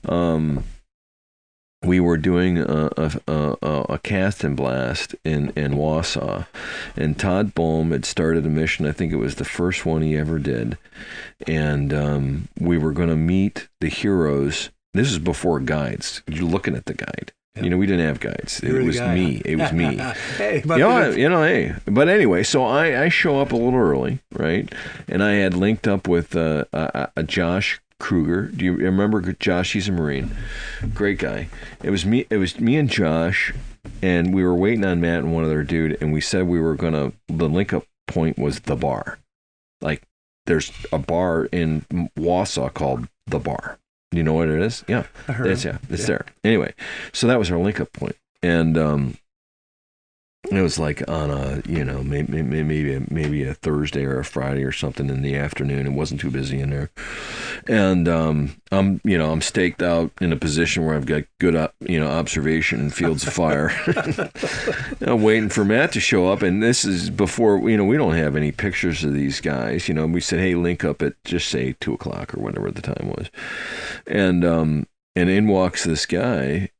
um, 0.06 0.64
we 1.82 2.00
were 2.00 2.16
doing 2.16 2.58
a, 2.58 2.90
a, 2.96 3.12
a, 3.28 3.56
a 3.90 3.98
cast 3.98 4.42
and 4.44 4.56
blast 4.56 5.14
in, 5.24 5.50
in 5.50 5.72
Wausau, 5.74 6.46
and 6.96 7.18
Todd 7.18 7.54
Bohm 7.54 7.90
had 7.92 8.04
started 8.04 8.46
a 8.46 8.50
mission. 8.50 8.86
I 8.86 8.92
think 8.92 9.12
it 9.12 9.16
was 9.16 9.36
the 9.36 9.44
first 9.44 9.84
one 9.86 10.02
he 10.02 10.16
ever 10.16 10.38
did, 10.38 10.78
and 11.46 11.92
um, 11.92 12.48
we 12.58 12.78
were 12.78 12.92
going 12.92 13.08
to 13.10 13.16
meet 13.16 13.68
the 13.80 13.88
heroes. 13.88 14.70
This 14.94 15.10
is 15.10 15.18
before 15.18 15.60
guides. 15.60 16.22
You're 16.26 16.48
looking 16.48 16.74
at 16.74 16.86
the 16.86 16.94
guide. 16.94 17.32
Yeah. 17.54 17.62
You 17.64 17.70
know, 17.70 17.76
we 17.78 17.86
didn't 17.86 18.06
have 18.06 18.20
guides. 18.20 18.60
You 18.62 18.72
were 18.74 18.80
It 18.80 18.86
was 18.86 18.98
guy, 18.98 19.14
me. 19.14 19.34
huh? 19.36 19.42
It 19.46 19.56
was 19.56 19.72
me. 19.72 19.96
hey, 20.36 20.62
but 20.64 20.78
Yeah, 20.78 21.10
you 21.10 21.28
know, 21.28 21.42
hey. 21.42 21.74
But 21.86 22.08
anyway, 22.08 22.42
so 22.42 22.64
I, 22.64 23.04
I 23.04 23.08
show 23.08 23.40
up 23.40 23.52
a 23.52 23.56
little 23.56 23.78
early, 23.78 24.20
right? 24.34 24.70
And 25.08 25.22
I 25.22 25.32
had 25.34 25.54
linked 25.54 25.86
up 25.88 26.06
with 26.08 26.36
uh, 26.36 26.64
a, 26.72 27.08
a 27.16 27.22
Josh 27.22 27.80
Kruger. 27.98 28.42
Do 28.48 28.64
you 28.64 28.74
remember 28.74 29.20
Josh? 29.34 29.72
He's 29.72 29.88
a 29.88 29.92
Marine, 29.92 30.36
great 30.94 31.18
guy. 31.18 31.48
It 31.82 31.90
was 31.90 32.04
me. 32.04 32.26
It 32.30 32.36
was 32.36 32.60
me 32.60 32.76
and 32.76 32.88
Josh, 32.90 33.52
and 34.02 34.34
we 34.34 34.42
were 34.44 34.54
waiting 34.54 34.84
on 34.84 35.00
Matt 35.00 35.20
and 35.20 35.34
one 35.34 35.44
other 35.44 35.62
dude, 35.62 35.96
and 36.00 36.12
we 36.12 36.20
said 36.20 36.46
we 36.46 36.60
were 36.60 36.74
gonna. 36.76 37.12
The 37.28 37.48
link 37.48 37.72
up 37.72 37.84
point 38.06 38.38
was 38.38 38.60
the 38.60 38.76
bar, 38.76 39.18
like 39.80 40.02
there's 40.46 40.70
a 40.92 40.98
bar 40.98 41.46
in 41.46 41.80
Wausau 42.18 42.72
called 42.72 43.08
the 43.26 43.38
Bar. 43.40 43.78
You 44.12 44.22
know 44.22 44.34
what 44.34 44.48
it 44.48 44.60
is? 44.60 44.84
Yeah. 44.86 45.04
I 45.26 45.32
heard 45.32 45.48
It's 45.48 45.64
yeah, 45.64 45.78
it's 45.90 46.02
Yeah. 46.02 46.06
there. 46.06 46.26
Anyway, 46.44 46.74
so 47.12 47.26
that 47.26 47.38
was 47.38 47.50
our 47.50 47.58
link 47.58 47.80
up 47.80 47.92
point, 47.92 48.14
and 48.42 48.78
um, 48.78 49.16
it 50.52 50.60
was 50.62 50.78
like 50.78 51.06
on 51.08 51.30
a 51.30 51.60
you 51.68 51.84
know 51.84 52.02
maybe 52.04 52.40
maybe 52.42 52.94
a, 52.94 53.02
maybe 53.10 53.42
a 53.42 53.54
Thursday 53.54 54.04
or 54.04 54.20
a 54.20 54.24
Friday 54.24 54.62
or 54.62 54.70
something 54.70 55.08
in 55.10 55.22
the 55.22 55.34
afternoon. 55.34 55.86
It 55.86 55.92
wasn't 55.92 56.20
too 56.20 56.30
busy 56.30 56.60
in 56.60 56.70
there, 56.70 56.90
and 57.68 58.08
um, 58.08 58.56
I'm 58.70 59.00
you 59.04 59.18
know 59.18 59.30
I'm 59.30 59.40
staked 59.40 59.82
out 59.82 60.10
in 60.20 60.32
a 60.32 60.36
position 60.36 60.84
where 60.84 60.94
I've 60.94 61.06
got 61.06 61.24
good 61.40 61.54
you 61.80 62.00
know 62.00 62.08
observation 62.08 62.80
and 62.80 62.94
fields 62.94 63.26
of 63.26 63.32
fire. 63.32 63.70
I'm 65.00 65.22
waiting 65.22 65.48
for 65.48 65.64
Matt 65.64 65.92
to 65.92 66.00
show 66.00 66.30
up, 66.30 66.42
and 66.42 66.62
this 66.62 66.84
is 66.84 67.10
before 67.10 67.68
you 67.68 67.76
know 67.76 67.84
we 67.84 67.96
don't 67.96 68.14
have 68.14 68.36
any 68.36 68.52
pictures 68.52 69.04
of 69.04 69.14
these 69.14 69.40
guys. 69.40 69.88
You 69.88 69.94
know, 69.94 70.06
we 70.06 70.20
said 70.20 70.40
hey 70.40 70.54
link 70.54 70.84
up 70.84 71.02
at 71.02 71.14
just 71.24 71.48
say 71.48 71.74
two 71.80 71.94
o'clock 71.94 72.34
or 72.34 72.40
whatever 72.40 72.70
the 72.70 72.82
time 72.82 73.08
was, 73.08 73.30
and 74.06 74.44
um 74.44 74.86
and 75.14 75.28
in 75.30 75.48
walks 75.48 75.84
this 75.84 76.06
guy, 76.06 76.70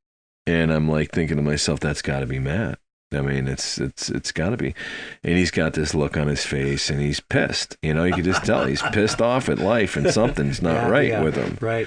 and 0.46 0.72
I'm 0.72 0.88
like 0.88 1.10
thinking 1.10 1.36
to 1.36 1.42
myself 1.42 1.80
that's 1.80 2.02
got 2.02 2.20
to 2.20 2.26
be 2.26 2.38
Matt. 2.38 2.78
I 3.12 3.20
mean, 3.20 3.46
it's 3.46 3.78
it's 3.78 4.10
it's 4.10 4.32
got 4.32 4.50
to 4.50 4.56
be, 4.56 4.74
and 5.22 5.36
he's 5.36 5.52
got 5.52 5.74
this 5.74 5.94
look 5.94 6.16
on 6.16 6.26
his 6.26 6.44
face, 6.44 6.90
and 6.90 7.00
he's 7.00 7.20
pissed. 7.20 7.76
You 7.80 7.94
know, 7.94 8.02
you 8.04 8.12
can 8.12 8.24
just 8.24 8.44
tell 8.44 8.66
he's 8.66 8.82
pissed 8.82 9.20
off 9.22 9.48
at 9.48 9.58
life, 9.58 9.96
and 9.96 10.10
something's 10.12 10.60
not 10.60 10.74
Yeah, 10.74 10.88
right 10.88 11.08
yeah, 11.08 11.22
with 11.22 11.36
him 11.36 11.56
Right. 11.60 11.86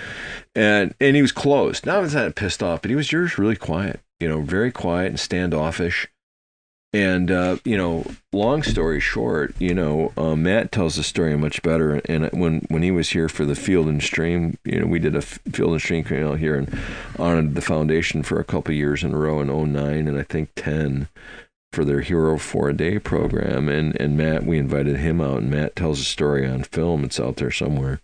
and 0.56 0.96
and 1.02 1.16
he 1.18 1.22
was 1.22 1.34
closed. 1.34 1.86
Not 1.86 2.02
was 2.02 2.14
that 2.14 2.36
pissed 2.36 2.64
off, 2.64 2.82
but 2.82 2.90
he 2.90 2.96
was 2.96 3.08
just 3.08 3.38
really 3.38 3.58
quiet. 3.58 4.00
You 4.22 4.30
know, 4.30 4.42
very 4.42 4.72
quiet 4.72 5.08
and 5.08 5.20
standoffish. 5.20 6.08
And 6.92 7.30
uh, 7.30 7.58
you 7.66 7.78
know, 7.78 8.04
long 8.34 8.64
story 8.64 9.00
short, 9.00 9.54
you 9.60 9.76
know, 9.76 10.12
uh, 10.18 10.36
Matt 10.36 10.72
tells 10.72 10.96
the 10.96 11.04
story 11.04 11.38
much 11.38 11.62
better. 11.62 11.96
And 12.06 12.30
when 12.32 12.62
when 12.70 12.82
he 12.82 12.90
was 12.90 13.12
here 13.12 13.30
for 13.30 13.46
the 13.46 13.56
Field 13.56 13.88
and 13.88 14.02
Stream, 14.02 14.58
you 14.64 14.80
know, 14.80 14.88
we 14.88 14.98
did 14.98 15.16
a 15.16 15.22
Field 15.22 15.74
and 15.74 15.82
Stream 15.82 16.04
canal 16.04 16.34
here 16.34 16.56
and 16.56 16.80
honored 17.20 17.54
the 17.54 17.62
foundation 17.62 18.24
for 18.24 18.40
a 18.40 18.44
couple 18.44 18.74
years 18.74 19.04
in 19.04 19.14
a 19.14 19.18
row 19.18 19.40
in 19.40 19.48
09 19.48 20.08
and 20.08 20.18
I 20.18 20.24
think 20.24 20.50
10 20.56 21.10
for 21.72 21.86
their 21.86 22.02
Hero 22.02 22.40
for 22.40 22.70
a 22.70 22.74
Day 22.74 22.98
program. 22.98 23.70
And 23.70 24.00
and 24.02 24.18
Matt, 24.18 24.46
we 24.46 24.58
invited 24.58 24.98
him 24.98 25.22
out, 25.22 25.40
and 25.40 25.52
Matt 25.52 25.76
tells 25.76 26.00
a 26.00 26.06
story 26.06 26.48
on 26.48 26.64
film. 26.64 27.04
It's 27.04 27.20
out 27.20 27.36
there 27.36 27.52
somewhere 27.52 28.02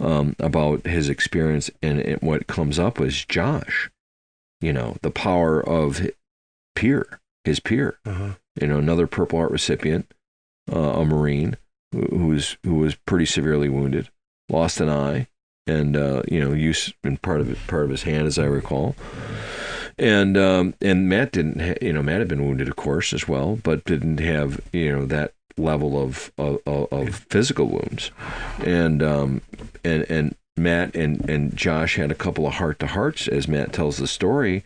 um, 0.00 0.34
about 0.38 0.86
his 0.86 1.08
experience, 1.08 1.70
and 1.82 2.00
it, 2.00 2.22
what 2.22 2.46
comes 2.46 2.78
up 2.78 3.00
is 3.00 3.24
Josh. 3.24 3.90
You 4.60 4.72
know, 4.72 4.96
the 5.02 5.10
power 5.10 5.60
of 5.60 6.10
peer, 6.74 7.20
his 7.46 7.60
peer. 7.60 7.98
Uh-huh. 8.04 8.34
You 8.60 8.66
know, 8.68 8.78
another 8.78 9.06
Purple 9.06 9.38
Heart 9.38 9.50
recipient, 9.52 10.12
uh, 10.72 10.78
a 10.78 11.04
Marine 11.04 11.56
who, 11.92 12.28
was 12.28 12.56
who 12.64 12.76
was 12.76 12.94
pretty 12.94 13.26
severely 13.26 13.68
wounded, 13.68 14.08
lost 14.48 14.80
an 14.80 14.88
eye, 14.88 15.28
and 15.66 15.96
uh, 15.96 16.22
you 16.28 16.40
know, 16.40 16.52
use 16.52 16.92
in 17.04 17.16
part 17.18 17.40
of 17.40 17.50
it, 17.50 17.58
part 17.66 17.84
of 17.84 17.90
his 17.90 18.02
hand, 18.04 18.26
as 18.26 18.38
I 18.38 18.44
recall. 18.44 18.94
And 19.98 20.36
um, 20.36 20.74
and 20.82 21.08
Matt 21.08 21.32
didn't, 21.32 21.60
ha- 21.60 21.78
you 21.80 21.92
know, 21.92 22.02
Matt 22.02 22.18
had 22.18 22.28
been 22.28 22.44
wounded, 22.44 22.68
of 22.68 22.76
course, 22.76 23.12
as 23.14 23.26
well, 23.26 23.56
but 23.62 23.84
didn't 23.84 24.20
have 24.20 24.60
you 24.72 24.92
know 24.92 25.06
that 25.06 25.32
level 25.56 26.00
of 26.00 26.30
of, 26.36 26.58
of- 26.66 26.92
of 26.92 27.14
physical 27.30 27.66
wounds, 27.66 28.10
and 28.64 29.02
um, 29.02 29.40
and 29.84 30.04
and 30.10 30.34
Matt 30.56 30.94
and 30.94 31.28
and 31.30 31.56
Josh 31.56 31.96
had 31.96 32.10
a 32.10 32.14
couple 32.14 32.46
of 32.46 32.54
heart 32.54 32.78
to 32.80 32.86
hearts 32.88 33.26
as 33.26 33.48
Matt 33.48 33.72
tells 33.72 33.96
the 33.96 34.06
story, 34.06 34.64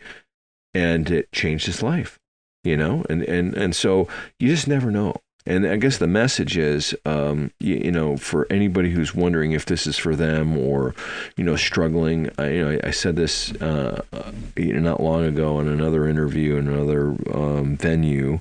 and 0.73 1.09
it 1.09 1.31
changed 1.31 1.65
his 1.65 1.81
life, 1.81 2.19
you 2.63 2.77
know, 2.77 3.03
and 3.09 3.23
and 3.23 3.53
and 3.55 3.75
so 3.75 4.07
you 4.39 4.47
just 4.49 4.67
never 4.67 4.91
know. 4.91 5.15
And 5.45 5.65
I 5.65 5.77
guess 5.77 5.97
the 5.97 6.07
message 6.07 6.55
is, 6.55 6.93
um, 7.03 7.51
you, 7.59 7.75
you 7.75 7.91
know, 7.91 8.15
for 8.15 8.45
anybody 8.51 8.91
who's 8.91 9.15
wondering 9.15 9.53
if 9.53 9.65
this 9.65 9.87
is 9.87 9.97
for 9.97 10.15
them 10.15 10.55
or, 10.55 10.93
you 11.35 11.43
know, 11.43 11.55
struggling. 11.55 12.29
I, 12.37 12.49
you 12.49 12.61
know, 12.63 12.79
I, 12.83 12.91
said 12.91 13.15
this 13.15 13.51
uh, 13.53 14.03
uh, 14.13 14.31
not 14.55 15.01
long 15.01 15.25
ago 15.25 15.59
in 15.59 15.67
another 15.67 16.07
interview 16.07 16.57
in 16.57 16.67
another 16.67 17.15
um, 17.33 17.75
venue. 17.75 18.39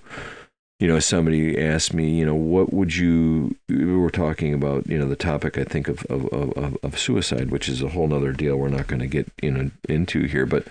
You 0.80 0.88
know, 0.88 0.98
somebody 0.98 1.62
asked 1.62 1.92
me, 1.92 2.08
you 2.08 2.24
know, 2.24 2.34
what 2.34 2.72
would 2.72 2.96
you? 2.96 3.54
We 3.68 3.96
were 3.96 4.10
talking 4.10 4.54
about, 4.54 4.86
you 4.86 4.98
know, 4.98 5.06
the 5.06 5.14
topic 5.14 5.58
I 5.58 5.64
think 5.64 5.88
of 5.88 6.04
of, 6.06 6.26
of, 6.32 6.76
of 6.82 6.98
suicide, 6.98 7.50
which 7.50 7.68
is 7.68 7.82
a 7.82 7.90
whole 7.90 8.08
nother 8.08 8.32
deal. 8.32 8.56
We're 8.56 8.68
not 8.68 8.86
going 8.86 9.00
to 9.00 9.06
get 9.06 9.30
you 9.42 9.50
know 9.50 9.70
into 9.88 10.24
here, 10.24 10.46
but 10.46 10.66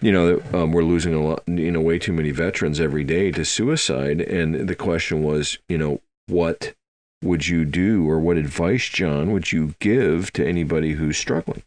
you 0.00 0.12
know, 0.12 0.40
um, 0.54 0.72
we're 0.72 0.84
losing 0.84 1.12
a 1.12 1.22
lot, 1.22 1.42
you 1.46 1.72
know, 1.72 1.80
way 1.80 1.98
too 1.98 2.12
many 2.12 2.30
veterans 2.30 2.80
every 2.80 3.04
day 3.04 3.30
to 3.32 3.44
suicide. 3.44 4.20
And 4.20 4.68
the 4.68 4.76
question 4.76 5.22
was, 5.22 5.58
you 5.68 5.76
know, 5.76 6.00
what 6.28 6.74
would 7.22 7.46
you 7.46 7.64
do 7.64 8.08
or 8.08 8.18
what 8.18 8.36
advice, 8.36 8.88
John, 8.88 9.32
would 9.32 9.52
you 9.52 9.74
give 9.78 10.32
to 10.34 10.46
anybody 10.46 10.92
who's 10.92 11.16
struggling? 11.16 11.62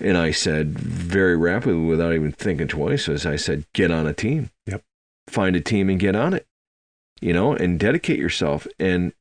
And 0.00 0.18
I 0.18 0.32
said 0.32 0.78
very 0.78 1.36
rapidly, 1.36 1.84
without 1.84 2.12
even 2.12 2.32
thinking 2.32 2.68
twice, 2.68 3.08
as 3.08 3.24
I 3.24 3.36
said, 3.36 3.64
get 3.72 3.90
on 3.90 4.06
a 4.06 4.12
team. 4.12 4.50
Yep. 4.66 4.82
Find 5.28 5.54
a 5.54 5.60
team 5.60 5.88
and 5.88 6.00
get 6.00 6.16
on 6.16 6.34
it, 6.34 6.46
you 7.22 7.32
know, 7.32 7.54
and 7.54 7.78
dedicate 7.78 8.18
yourself. 8.18 8.66
And, 8.78 9.12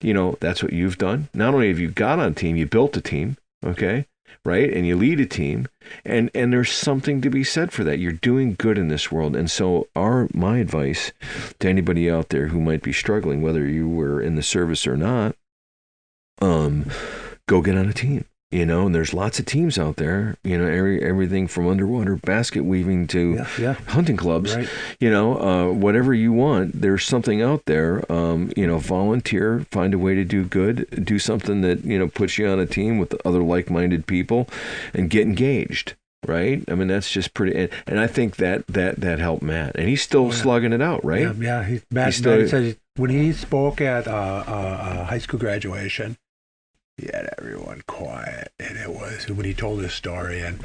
you 0.00 0.14
know, 0.14 0.36
that's 0.40 0.62
what 0.62 0.72
you've 0.72 0.98
done. 0.98 1.28
Not 1.34 1.54
only 1.54 1.68
have 1.68 1.78
you 1.78 1.90
got 1.90 2.18
on 2.18 2.32
a 2.32 2.34
team, 2.34 2.56
you 2.56 2.66
built 2.66 2.96
a 2.96 3.00
team, 3.00 3.36
okay? 3.64 4.06
Right? 4.44 4.72
And 4.72 4.86
you 4.86 4.96
lead 4.96 5.18
a 5.20 5.26
team 5.26 5.66
and 6.04 6.30
and 6.34 6.52
there's 6.52 6.72
something 6.72 7.20
to 7.20 7.30
be 7.30 7.44
said 7.44 7.72
for 7.72 7.84
that 7.84 7.98
you're 7.98 8.12
doing 8.12 8.54
good 8.58 8.78
in 8.78 8.88
this 8.88 9.10
world 9.10 9.36
and 9.36 9.50
so 9.50 9.88
our 9.94 10.28
my 10.32 10.58
advice 10.58 11.12
to 11.58 11.68
anybody 11.68 12.10
out 12.10 12.30
there 12.30 12.48
who 12.48 12.60
might 12.60 12.82
be 12.82 12.92
struggling 12.92 13.42
whether 13.42 13.66
you 13.66 13.88
were 13.88 14.20
in 14.20 14.36
the 14.36 14.42
service 14.42 14.86
or 14.86 14.96
not 14.96 15.36
um 16.40 16.90
go 17.48 17.60
get 17.60 17.76
on 17.76 17.88
a 17.88 17.92
team 17.92 18.24
you 18.52 18.64
know 18.64 18.86
and 18.86 18.94
there's 18.94 19.12
lots 19.12 19.40
of 19.40 19.44
teams 19.46 19.76
out 19.76 19.96
there 19.96 20.36
you 20.44 20.56
know 20.56 20.66
every, 20.66 21.02
everything 21.02 21.48
from 21.48 21.66
underwater 21.66 22.14
basket 22.16 22.64
weaving 22.64 23.06
to 23.08 23.34
Yeah. 23.34 23.48
Yeah. 23.58 23.72
hunting 23.88 24.16
clubs 24.16 24.54
Right. 24.54 24.68
you 25.00 25.10
know 25.10 25.36
uh, 25.40 25.72
whatever 25.72 26.14
you 26.14 26.32
want 26.32 26.80
there's 26.80 27.04
something 27.04 27.42
out 27.42 27.64
there 27.66 28.10
um, 28.10 28.52
you 28.56 28.66
know 28.66 28.78
volunteer 28.78 29.66
find 29.72 29.94
a 29.94 29.98
way 29.98 30.14
to 30.14 30.24
do 30.24 30.44
good 30.44 30.86
do 31.04 31.18
something 31.18 31.60
that 31.62 31.84
you 31.84 31.98
know 31.98 32.06
puts 32.08 32.38
you 32.38 32.46
on 32.46 32.60
a 32.60 32.66
team 32.66 32.98
with 32.98 33.14
other 33.26 33.42
like-minded 33.42 34.06
people 34.06 34.48
and 34.94 35.10
get 35.10 35.22
engaged 35.26 35.94
right? 36.26 36.64
I 36.68 36.74
mean, 36.74 36.88
that's 36.88 37.08
just 37.08 37.34
pretty. 37.34 37.56
And, 37.56 37.68
and 37.86 38.00
I 38.00 38.08
think 38.08 38.36
that 38.36 38.66
that 38.66 38.96
that 39.00 39.20
helped 39.20 39.44
Matt, 39.44 39.76
and 39.76 39.88
he's 39.88 40.02
still 40.02 40.26
yeah. 40.26 40.32
slugging 40.32 40.72
it 40.72 40.82
out, 40.82 41.04
right? 41.04 41.20
Yeah, 41.22 41.32
yeah. 41.38 41.64
He, 41.64 41.80
Matt, 41.92 42.06
He's 42.06 42.16
still- 42.16 42.38
Matt 42.38 42.48
said 42.48 42.76
when 42.96 43.10
he 43.10 43.32
spoke 43.32 43.80
at 43.80 44.08
uh, 44.08 44.10
uh, 44.10 44.50
uh, 44.50 45.04
high 45.04 45.18
school 45.18 45.38
graduation, 45.38 46.16
he 46.96 47.06
had 47.12 47.28
everyone 47.38 47.82
quiet, 47.86 48.52
and 48.58 48.76
it 48.78 48.90
was 48.90 49.28
when 49.28 49.44
he 49.44 49.52
told 49.54 49.82
his 49.82 49.92
story, 49.92 50.40
and 50.40 50.60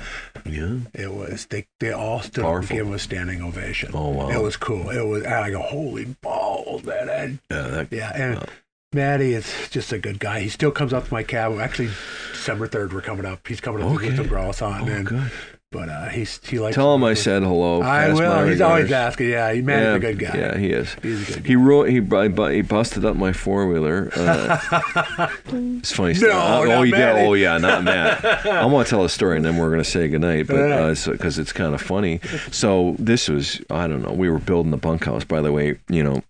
Yeah. 0.46 0.78
it 0.94 1.12
was 1.14 1.46
they 1.48 1.68
they 1.80 1.92
all 1.92 2.22
stood 2.22 2.44
up 2.44 2.50
and 2.50 2.68
Powerful. 2.68 2.76
gave 2.78 2.86
him 2.88 2.94
a 2.94 3.00
standing 3.00 3.42
ovation. 3.42 3.92
Oh 3.94 4.10
wow. 4.10 4.30
It 4.30 4.42
was 4.42 4.56
cool. 4.58 4.90
It 4.90 5.06
was 5.06 5.26
I 5.26 5.50
go, 5.52 5.62
holy 5.62 6.06
balls, 6.22 6.84
man! 6.84 7.10
And, 7.10 7.40
yeah, 7.50 7.62
that, 7.68 7.88
yeah, 7.92 8.12
and 8.16 8.36
Wow. 8.40 8.46
Matty 8.94 9.34
is 9.34 9.70
just 9.70 9.94
a 9.94 9.98
good 10.00 10.20
guy. 10.20 10.42
He 10.42 10.50
still 10.50 10.72
comes 10.72 10.92
up 10.92 11.08
to 11.08 11.14
my 11.14 11.24
cabin. 11.24 11.62
Actually, 11.62 11.92
December 12.34 12.68
third, 12.68 12.92
we're 12.92 13.02
coming 13.02 13.26
up. 13.26 13.48
He's 13.48 13.62
coming 13.62 13.82
up 13.84 13.88
to 13.90 13.96
Okay. 13.96 14.10
get 14.10 14.18
some 14.18 14.28
grouse 14.28 14.62
on, 14.62 14.82
oh, 14.90 14.94
and 14.94 15.06
good. 15.08 15.32
But 15.72 15.88
uh, 15.88 16.10
he's 16.10 16.46
he 16.46 16.60
likes. 16.60 16.76
Tell 16.76 16.94
him 16.94 17.04
I 17.04 17.14
said 17.14 17.44
hello. 17.44 17.82
I 17.82 18.12
will. 18.12 18.48
He's 18.48 18.60
always 18.60 18.92
asking. 18.92 19.30
Yeah, 19.30 19.54
he 19.54 19.62
yeah, 19.62 19.96
a 19.96 20.00
good 20.00 20.20
guy. 20.20 20.38
Yeah, 20.38 20.58
he 20.58 20.72
is. 20.72 20.96
he's 21.02 21.30
a 21.30 21.34
good. 21.34 21.46
He 21.46 21.56
ru- 21.56 21.86
he 21.86 22.02
bu- 22.02 22.48
he 22.48 22.62
busted 22.62 23.06
up 23.06 23.16
my 23.16 23.32
four 23.32 23.68
wheeler. 23.68 24.12
Uh, 24.14 25.30
it's 25.46 25.94
funny. 25.94 26.14
No, 26.14 26.20
stuff. 26.20 26.34
Uh, 26.34 26.66
not 26.66 26.68
oh, 26.68 26.86
Matty. 26.86 26.92
did. 26.92 27.26
Oh, 27.26 27.34
yeah, 27.34 27.58
not 27.58 27.84
Matt. 27.84 28.24
I'm 28.46 28.70
gonna 28.70 28.84
tell 28.84 29.06
a 29.06 29.10
story, 29.10 29.38
and 29.38 29.46
then 29.46 29.56
we're 29.56 29.70
going 29.70 29.84
to 29.84 29.90
say 29.90 30.10
goodnight. 30.10 30.48
But 30.48 30.56
because 30.68 31.08
uh, 31.08 31.12
because 31.12 31.40
it's 31.40 31.54
kind 31.54 31.74
of 31.74 31.82
funny. 31.82 32.20
So 32.52 32.96
this 33.00 33.30
was 33.30 33.62
I 33.70 33.88
don't 33.88 34.02
know. 34.02 34.12
We 34.12 34.30
were 34.30 34.40
building 34.40 34.72
the 34.72 34.78
bunkhouse. 34.78 35.24
By 35.24 35.40
the 35.42 35.52
way, 35.54 35.80
you 35.90 36.04
know. 36.04 36.22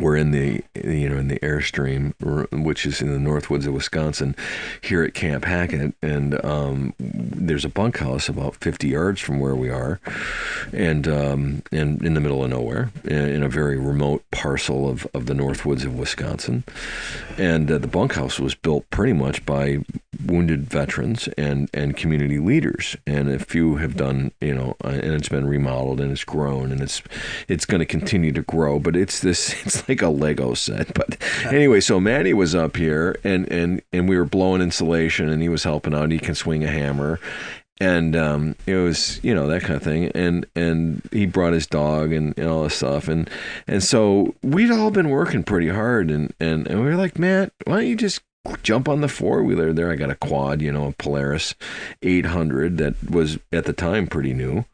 We're 0.00 0.16
in 0.16 0.32
the 0.32 0.64
you 0.74 1.08
know 1.08 1.18
in 1.18 1.28
the 1.28 1.38
airstream, 1.38 2.14
which 2.50 2.84
is 2.84 3.00
in 3.00 3.12
the 3.12 3.20
north 3.20 3.48
woods 3.48 3.64
of 3.64 3.74
Wisconsin, 3.74 4.34
here 4.80 5.04
at 5.04 5.14
Camp 5.14 5.44
Hackett, 5.44 5.94
and 6.02 6.44
um, 6.44 6.94
there's 6.98 7.64
a 7.64 7.68
bunkhouse 7.68 8.28
about 8.28 8.56
50 8.56 8.88
yards 8.88 9.20
from 9.20 9.38
where 9.38 9.54
we 9.54 9.70
are, 9.70 10.00
and 10.72 11.06
um, 11.06 11.62
and 11.70 12.04
in 12.04 12.14
the 12.14 12.20
middle 12.20 12.42
of 12.42 12.50
nowhere, 12.50 12.90
in, 13.04 13.44
a 13.44 13.48
very 13.48 13.78
remote 13.78 14.24
parcel 14.32 14.88
of, 14.88 15.06
of 15.14 15.26
the 15.26 15.34
north 15.34 15.64
woods 15.64 15.84
of 15.84 15.96
Wisconsin, 15.96 16.64
and 17.38 17.70
uh, 17.70 17.78
the 17.78 17.86
bunkhouse 17.86 18.40
was 18.40 18.56
built 18.56 18.90
pretty 18.90 19.12
much 19.12 19.46
by 19.46 19.78
wounded 20.26 20.64
veterans 20.64 21.28
and 21.38 21.70
and 21.72 21.96
community 21.96 22.40
leaders, 22.40 22.96
and 23.06 23.28
a 23.28 23.38
few 23.38 23.76
have 23.76 23.94
done 23.94 24.32
you 24.40 24.54
know, 24.54 24.76
uh, 24.84 24.88
and 24.88 25.14
it's 25.14 25.28
been 25.28 25.46
remodeled 25.46 26.00
and 26.00 26.10
it's 26.10 26.24
grown 26.24 26.72
and 26.72 26.80
it's 26.80 27.00
it's 27.46 27.64
going 27.64 27.78
to 27.78 27.86
continue 27.86 28.32
to 28.32 28.42
grow, 28.42 28.80
but 28.80 28.96
it's 28.96 29.20
this 29.20 29.54
it's 29.64 29.83
like 29.88 30.02
a 30.02 30.08
Lego 30.08 30.54
set. 30.54 30.94
But 30.94 31.16
anyway, 31.46 31.80
so 31.80 32.00
Matty 32.00 32.34
was 32.34 32.54
up 32.54 32.76
here 32.76 33.16
and 33.24 33.50
and 33.50 33.82
and 33.92 34.08
we 34.08 34.16
were 34.16 34.24
blowing 34.24 34.62
insulation 34.62 35.28
and 35.28 35.42
he 35.42 35.48
was 35.48 35.64
helping 35.64 35.94
out. 35.94 36.10
He 36.10 36.18
can 36.18 36.34
swing 36.34 36.64
a 36.64 36.70
hammer 36.70 37.20
and 37.80 38.14
um, 38.14 38.56
it 38.66 38.76
was 38.76 39.22
you 39.24 39.34
know 39.34 39.48
that 39.48 39.62
kind 39.62 39.74
of 39.74 39.82
thing 39.82 40.06
and 40.14 40.46
and 40.54 41.02
he 41.12 41.26
brought 41.26 41.52
his 41.52 41.66
dog 41.66 42.12
and, 42.12 42.36
and 42.38 42.48
all 42.48 42.62
this 42.64 42.76
stuff 42.76 43.08
and 43.08 43.28
and 43.66 43.82
so 43.82 44.34
we'd 44.42 44.70
all 44.70 44.90
been 44.90 45.10
working 45.10 45.42
pretty 45.42 45.68
hard 45.68 46.10
and 46.10 46.32
and, 46.38 46.66
and 46.68 46.80
we 46.80 46.86
were 46.86 46.96
like 46.96 47.18
matt 47.18 47.52
why 47.66 47.76
don't 47.76 47.86
you 47.86 47.96
just 47.96 48.22
jump 48.62 48.88
on 48.88 49.00
the 49.00 49.08
four-wheeler 49.08 49.72
there. 49.72 49.90
I 49.90 49.96
got 49.96 50.10
a 50.10 50.16
quad 50.16 50.60
you 50.60 50.72
know 50.72 50.88
a 50.88 50.92
polaris 50.92 51.54
800 52.02 52.78
that 52.78 53.10
was 53.10 53.38
at 53.52 53.64
the 53.64 53.72
time 53.72 54.06
pretty 54.06 54.32
new. 54.32 54.64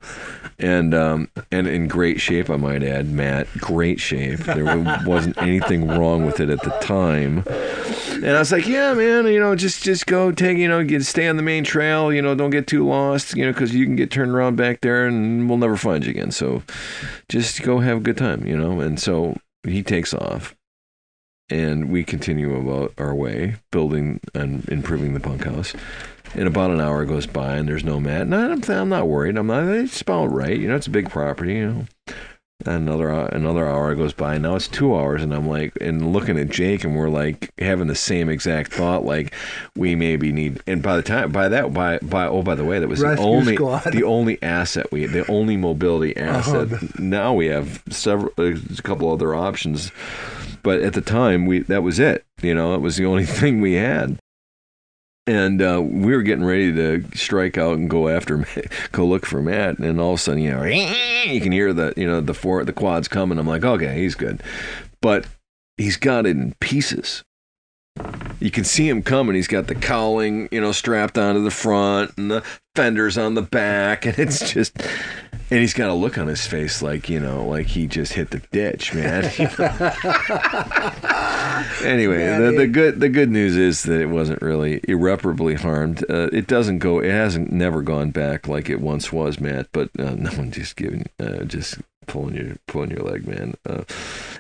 And 0.59 0.95
um 0.95 1.29
and 1.51 1.67
in 1.67 1.89
great 1.89 2.21
shape 2.21 2.51
i 2.51 2.57
might 2.57 2.83
add 2.83 3.09
matt 3.09 3.47
great 3.59 4.01
shape. 4.01 4.41
There 4.41 4.65
wasn't 5.07 5.39
anything 5.39 5.89
wrong 5.89 6.27
with 6.27 6.41
it 6.41 6.51
at 6.51 6.63
the 6.63 6.71
time. 6.81 7.45
And 8.23 8.37
I 8.37 8.39
was 8.39 8.53
like, 8.53 8.67
yeah, 8.67 8.93
man, 8.93 9.27
you 9.27 9.41
know, 9.41 9.55
just 9.55 9.83
just 9.83 10.07
go 10.07 10.31
take, 10.31 10.59
you 10.59 10.69
know, 10.69 10.85
get 10.85 11.05
stay 11.05 11.27
on 11.27 11.37
the 11.37 11.43
main 11.43 11.65
trail, 11.65 12.13
you 12.13 12.21
know, 12.21 12.35
don't 12.35 12.51
get 12.51 12.67
too 12.67 12.87
lost, 12.87 13.35
you 13.35 13.47
know, 13.47 13.53
because 13.53 13.75
you 13.75 13.87
can 13.87 13.97
get 13.97 14.11
turned 14.11 14.33
around 14.33 14.57
back 14.57 14.81
there 14.83 15.07
and 15.07 15.49
we'll 15.49 15.59
never 15.59 15.77
find 15.77 16.05
you 16.05 16.11
again. 16.11 16.31
So 16.31 16.63
just 17.29 17.63
go 17.63 17.79
have 17.79 17.99
a 17.99 18.01
good 18.01 18.19
time, 18.19 18.47
you 18.47 18.57
know. 18.57 18.81
And 18.81 19.01
so 19.01 19.37
he 19.65 19.83
takes 19.83 20.13
off, 20.13 20.55
and 21.51 21.91
we 21.91 22.05
continue 22.05 22.55
about 22.57 22.95
our 22.99 23.15
way, 23.15 23.57
building 23.71 24.21
and 24.35 24.69
improving 24.69 25.15
the 25.15 25.21
punk 25.21 25.45
house. 25.45 25.75
And 26.35 26.47
about 26.47 26.71
an 26.71 26.81
hour 26.81 27.05
goes 27.05 27.27
by, 27.27 27.57
and 27.57 27.69
there's 27.69 27.83
no 27.83 27.99
Matt. 27.99 28.23
And 28.23 28.35
I'm, 28.35 28.63
I'm 28.71 28.89
not 28.89 29.09
worried. 29.09 29.37
I'm 29.37 29.49
not. 29.49 29.65
It's 29.65 30.01
about 30.01 30.27
right. 30.27 30.57
You 30.57 30.69
know, 30.69 30.77
it's 30.77 30.87
a 30.87 30.91
big 30.91 31.11
property. 31.11 31.55
You 31.55 31.67
know. 31.67 31.87
Another 32.67 33.09
another 33.09 33.67
hour 33.67 33.95
goes 33.95 34.13
by. 34.13 34.37
Now 34.37 34.55
it's 34.55 34.69
two 34.69 34.95
hours, 34.95 35.23
and 35.23 35.35
I'm 35.35 35.49
like, 35.49 35.73
and 35.81 36.13
looking 36.13 36.39
at 36.39 36.51
Jake, 36.51 36.85
and 36.85 36.95
we're 36.95 37.09
like 37.09 37.51
having 37.59 37.87
the 37.87 37.95
same 37.95 38.29
exact 38.29 38.71
thought. 38.73 39.03
Like, 39.03 39.35
we 39.75 39.95
maybe 39.95 40.31
need. 40.31 40.63
And 40.67 40.83
by 40.83 40.97
the 40.97 41.03
time, 41.03 41.33
by 41.33 41.49
that, 41.49 41.73
by 41.73 41.99
by 42.01 42.27
oh, 42.27 42.43
by 42.43 42.55
the 42.55 42.65
way, 42.65 42.79
that 42.79 42.87
was 42.87 43.01
Rescue 43.01 43.25
the 43.25 43.31
only 43.31 43.55
squad. 43.55 43.93
the 43.93 44.05
only 44.05 44.43
asset 44.43 44.93
we, 44.93 45.07
the 45.07 45.27
only 45.31 45.57
mobility 45.57 46.15
asset. 46.19 46.71
Uh-huh. 46.71 46.87
Now 46.99 47.33
we 47.33 47.47
have 47.47 47.83
several, 47.89 48.31
a 48.37 48.55
couple 48.83 49.11
other 49.11 49.35
options, 49.35 49.91
but 50.63 50.81
at 50.81 50.95
the 50.95 51.01
time, 51.01 51.47
we 51.47 51.61
that 51.61 51.83
was 51.83 51.99
it. 51.99 52.25
You 52.43 52.55
know, 52.55 52.75
it 52.75 52.81
was 52.81 52.97
the 52.97 53.07
only 53.07 53.25
thing 53.27 53.61
we 53.61 53.75
had 53.75 54.19
and 55.31 55.63
uh, 55.63 55.81
we 55.81 56.13
were 56.13 56.23
getting 56.23 56.45
ready 56.45 56.73
to 56.73 57.05
strike 57.15 57.57
out 57.57 57.79
and 57.79 57.89
go 57.89 58.09
after, 58.09 58.45
go 58.93 59.07
look 59.07 59.25
for 59.25 59.41
Matt, 59.41 59.79
and 59.79 60.01
all 60.01 60.15
of 60.15 60.19
a 60.19 60.23
sudden, 60.23 60.43
you 60.43 60.51
know, 60.51 60.65
you 61.25 61.41
can 61.41 61.53
hear 61.53 61.73
the, 61.73 61.95
you 61.97 62.07
know, 62.07 62.21
the 62.21 62.35
four, 62.35 62.65
the 62.65 62.73
quads 62.73 63.07
coming. 63.07 63.39
I'm 63.39 63.47
like, 63.47 63.65
okay, 63.65 64.01
he's 64.01 64.17
good, 64.17 64.43
but 65.01 65.27
he's 65.77 65.97
got 65.97 66.27
it 66.27 66.31
in 66.31 66.55
pieces. 66.61 67.23
You 68.41 68.51
can 68.51 68.65
see 68.65 68.89
him 68.89 69.03
coming. 69.03 69.37
He's 69.37 69.47
got 69.47 69.69
the 69.69 69.75
cowling, 69.75 70.49
you 70.51 70.61
know, 70.61 70.73
strapped 70.73 71.17
onto 71.17 71.45
the 71.45 71.51
front, 71.51 72.13
and 72.17 72.31
the 72.31 72.43
fenders 72.75 73.17
on 73.17 73.35
the 73.35 73.43
back, 73.43 74.07
and 74.07 74.19
it's 74.19 74.53
just, 74.53 74.77
and 75.51 75.61
he's 75.61 75.75
got 75.75 75.91
a 75.91 75.95
look 75.95 76.17
on 76.17 76.29
his 76.29 76.47
face 76.47 76.81
like, 76.81 77.09
you 77.09 77.19
know, 77.19 77.47
like 77.47 77.67
he 77.67 77.87
just 77.87 78.13
hit 78.13 78.31
the 78.31 78.39
ditch, 78.53 78.95
man. 78.95 79.25
anyway, 81.85 82.39
the, 82.39 82.55
the 82.57 82.67
good 82.67 83.01
the 83.01 83.09
good 83.09 83.31
news 83.31 83.57
is 83.57 83.83
that 83.83 84.01
it 84.01 84.07
wasn't 84.07 84.41
really 84.43 84.81
irreparably 84.85 85.55
harmed. 85.55 86.05
Uh, 86.09 86.29
it 86.33 86.47
doesn't 86.47 86.79
go. 86.79 87.01
It 87.01 87.11
hasn't 87.11 87.51
never 87.51 87.83
gone 87.83 88.11
back 88.11 88.47
like 88.47 88.71
it 88.71 88.81
once 88.81 89.13
was, 89.13 89.41
Matt. 89.41 89.69
But 89.73 89.91
uh, 89.99 90.11
no 90.17 90.31
one 90.31 90.53
just 90.53 90.77
giving, 90.77 91.07
uh, 91.19 91.45
just 91.45 91.79
pulling 92.11 92.35
your 92.35 92.57
pulling 92.67 92.91
your 92.91 93.05
leg, 93.05 93.27
man. 93.27 93.55
Uh, 93.65 93.85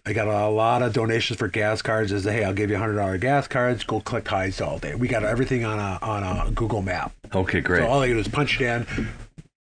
I 0.05 0.13
got 0.13 0.27
a 0.27 0.49
lot 0.49 0.81
of 0.81 0.93
donations 0.93 1.37
for 1.37 1.47
gas 1.47 1.81
cards. 1.81 2.11
Is 2.11 2.23
hey, 2.23 2.43
I'll 2.43 2.53
give 2.53 2.69
you 2.69 2.77
hundred 2.77 2.95
dollar 2.95 3.17
gas 3.17 3.47
cards. 3.47 3.83
Go 3.83 3.99
click 3.99 4.27
Hides 4.27 4.59
all 4.59 4.79
day. 4.79 4.95
We 4.95 5.07
got 5.07 5.23
everything 5.23 5.63
on 5.63 5.79
a 5.79 5.99
on 6.01 6.23
a 6.23 6.51
Google 6.51 6.81
Map. 6.81 7.13
Okay, 7.33 7.61
great. 7.61 7.81
So 7.81 7.87
all 7.87 7.99
they 7.99 8.07
do 8.07 8.17
is 8.19 8.27
punch 8.27 8.59
it 8.59 8.65
in, 8.65 9.07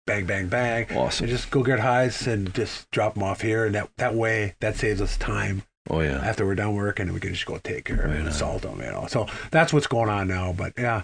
bang, 0.08 0.26
bang, 0.26 0.48
bang. 0.48 0.88
Awesome. 0.98 1.26
And 1.26 1.32
just 1.32 1.52
go 1.52 1.62
get 1.62 1.80
hides 1.80 2.26
and 2.26 2.54
just 2.54 2.90
drop 2.92 3.14
them 3.14 3.24
off 3.24 3.42
here. 3.42 3.66
And 3.66 3.76
that, 3.76 3.90
that 3.98 4.16
way, 4.16 4.56
that 4.60 4.76
saves 4.76 5.02
us 5.02 5.18
time 5.18 5.64
Oh 5.90 6.00
yeah. 6.02 6.18
after 6.24 6.46
we're 6.46 6.56
done 6.56 6.74
working, 6.74 7.06
and 7.06 7.14
we 7.14 7.20
can 7.20 7.34
just 7.34 7.46
go 7.46 7.58
take 7.58 7.86
care 7.86 8.02
of 8.02 8.12
it 8.12 8.22
and 8.22 8.34
salt 8.34 8.64
them, 8.64 8.80
you 8.80 8.88
know. 8.88 9.06
So 9.08 9.28
that's 9.52 9.72
what's 9.74 9.88
going 9.88 10.10
on 10.10 10.28
now. 10.28 10.54
But 10.54 10.74
yeah, 10.78 11.04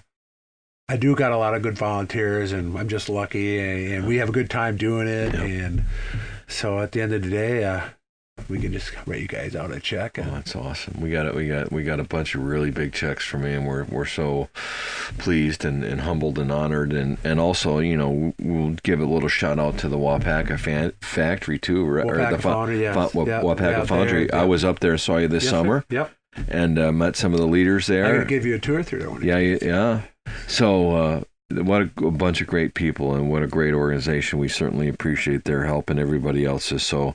I 0.87 0.97
do 0.97 1.15
got 1.15 1.31
a 1.31 1.37
lot 1.37 1.53
of 1.55 1.61
good 1.61 1.77
volunteers 1.77 2.51
and 2.51 2.77
I'm 2.77 2.87
just 2.87 3.09
lucky 3.09 3.59
and, 3.59 3.93
and 3.93 4.07
we 4.07 4.17
have 4.17 4.29
a 4.29 4.31
good 4.31 4.49
time 4.49 4.77
doing 4.77 5.07
it. 5.07 5.33
Yep. 5.33 5.41
And 5.43 5.83
so 6.47 6.79
at 6.79 6.91
the 6.91 7.01
end 7.01 7.13
of 7.13 7.23
the 7.23 7.29
day, 7.29 7.63
uh, 7.63 7.81
we 8.49 8.59
can 8.59 8.71
just 8.71 8.91
write 9.07 9.21
you 9.21 9.27
guys 9.27 9.55
out 9.55 9.71
a 9.71 9.79
check. 9.79 10.19
Oh, 10.19 10.23
that's 10.23 10.55
awesome. 10.55 10.99
We 11.01 11.09
got 11.11 11.25
it. 11.25 11.33
We 11.35 11.47
got 11.47 11.71
we 11.71 11.83
got 11.83 11.99
a 11.99 12.03
bunch 12.03 12.35
of 12.35 12.43
really 12.43 12.71
big 12.71 12.93
checks 12.93 13.25
from 13.25 13.43
him. 13.43 13.65
We're 13.65 13.83
we're 13.85 14.05
so 14.05 14.49
pleased 15.17 15.65
and, 15.65 15.83
and 15.83 16.01
humbled 16.01 16.37
and 16.39 16.51
honored 16.51 16.93
and, 16.93 17.17
and 17.23 17.39
also 17.39 17.79
you 17.79 17.97
know 17.97 18.33
we'll 18.39 18.75
give 18.83 18.99
a 18.99 19.05
little 19.05 19.29
shout 19.29 19.59
out 19.59 19.77
to 19.79 19.89
the 19.89 19.97
Waupaca 19.97 20.59
fan, 20.59 20.91
factory 21.01 21.57
too, 21.59 21.85
right? 21.85 22.05
Waupaca 22.05 22.29
the 22.31 22.37
fa- 22.37 22.41
Foundry, 22.43 22.81
yes. 22.81 22.93
fa- 23.11 23.19
Yeah, 23.25 23.41
Waupaca 23.41 23.71
yeah, 23.71 23.85
Foundry. 23.85 24.27
there, 24.27 24.39
I 24.41 24.43
was 24.45 24.63
up 24.63 24.79
there 24.79 24.91
and 24.91 25.01
saw 25.01 25.17
you 25.17 25.27
this 25.27 25.43
Yes, 25.43 25.51
sir. 25.51 25.57
summer. 25.57 25.85
Yep. 25.89 26.11
and 26.49 26.77
uh, 26.77 26.91
met 26.91 27.15
some 27.15 27.33
of 27.33 27.39
the 27.39 27.47
leaders 27.47 27.89
I 27.89 27.93
there. 27.93 28.19
could 28.19 28.27
give 28.27 28.45
you 28.45 28.55
a 28.55 28.59
tour 28.59 28.83
through 28.83 28.99
there. 28.99 29.09
One 29.09 29.23
Yeah, 29.23 29.37
yeah. 29.37 29.57
yeah. 29.61 30.01
So, 30.47 30.91
uh, 30.95 31.21
what 31.51 31.81
a, 31.83 32.05
a 32.05 32.11
bunch 32.11 32.41
of 32.41 32.47
great 32.47 32.73
people 32.73 33.13
and 33.13 33.29
what 33.29 33.43
a 33.43 33.47
great 33.47 33.73
organization. 33.73 34.39
We 34.39 34.47
certainly 34.47 34.87
appreciate 34.87 35.43
their 35.43 35.65
help 35.65 35.89
and 35.91 35.99
everybody 35.99 36.43
else's. 36.43 36.83
So, 36.83 37.13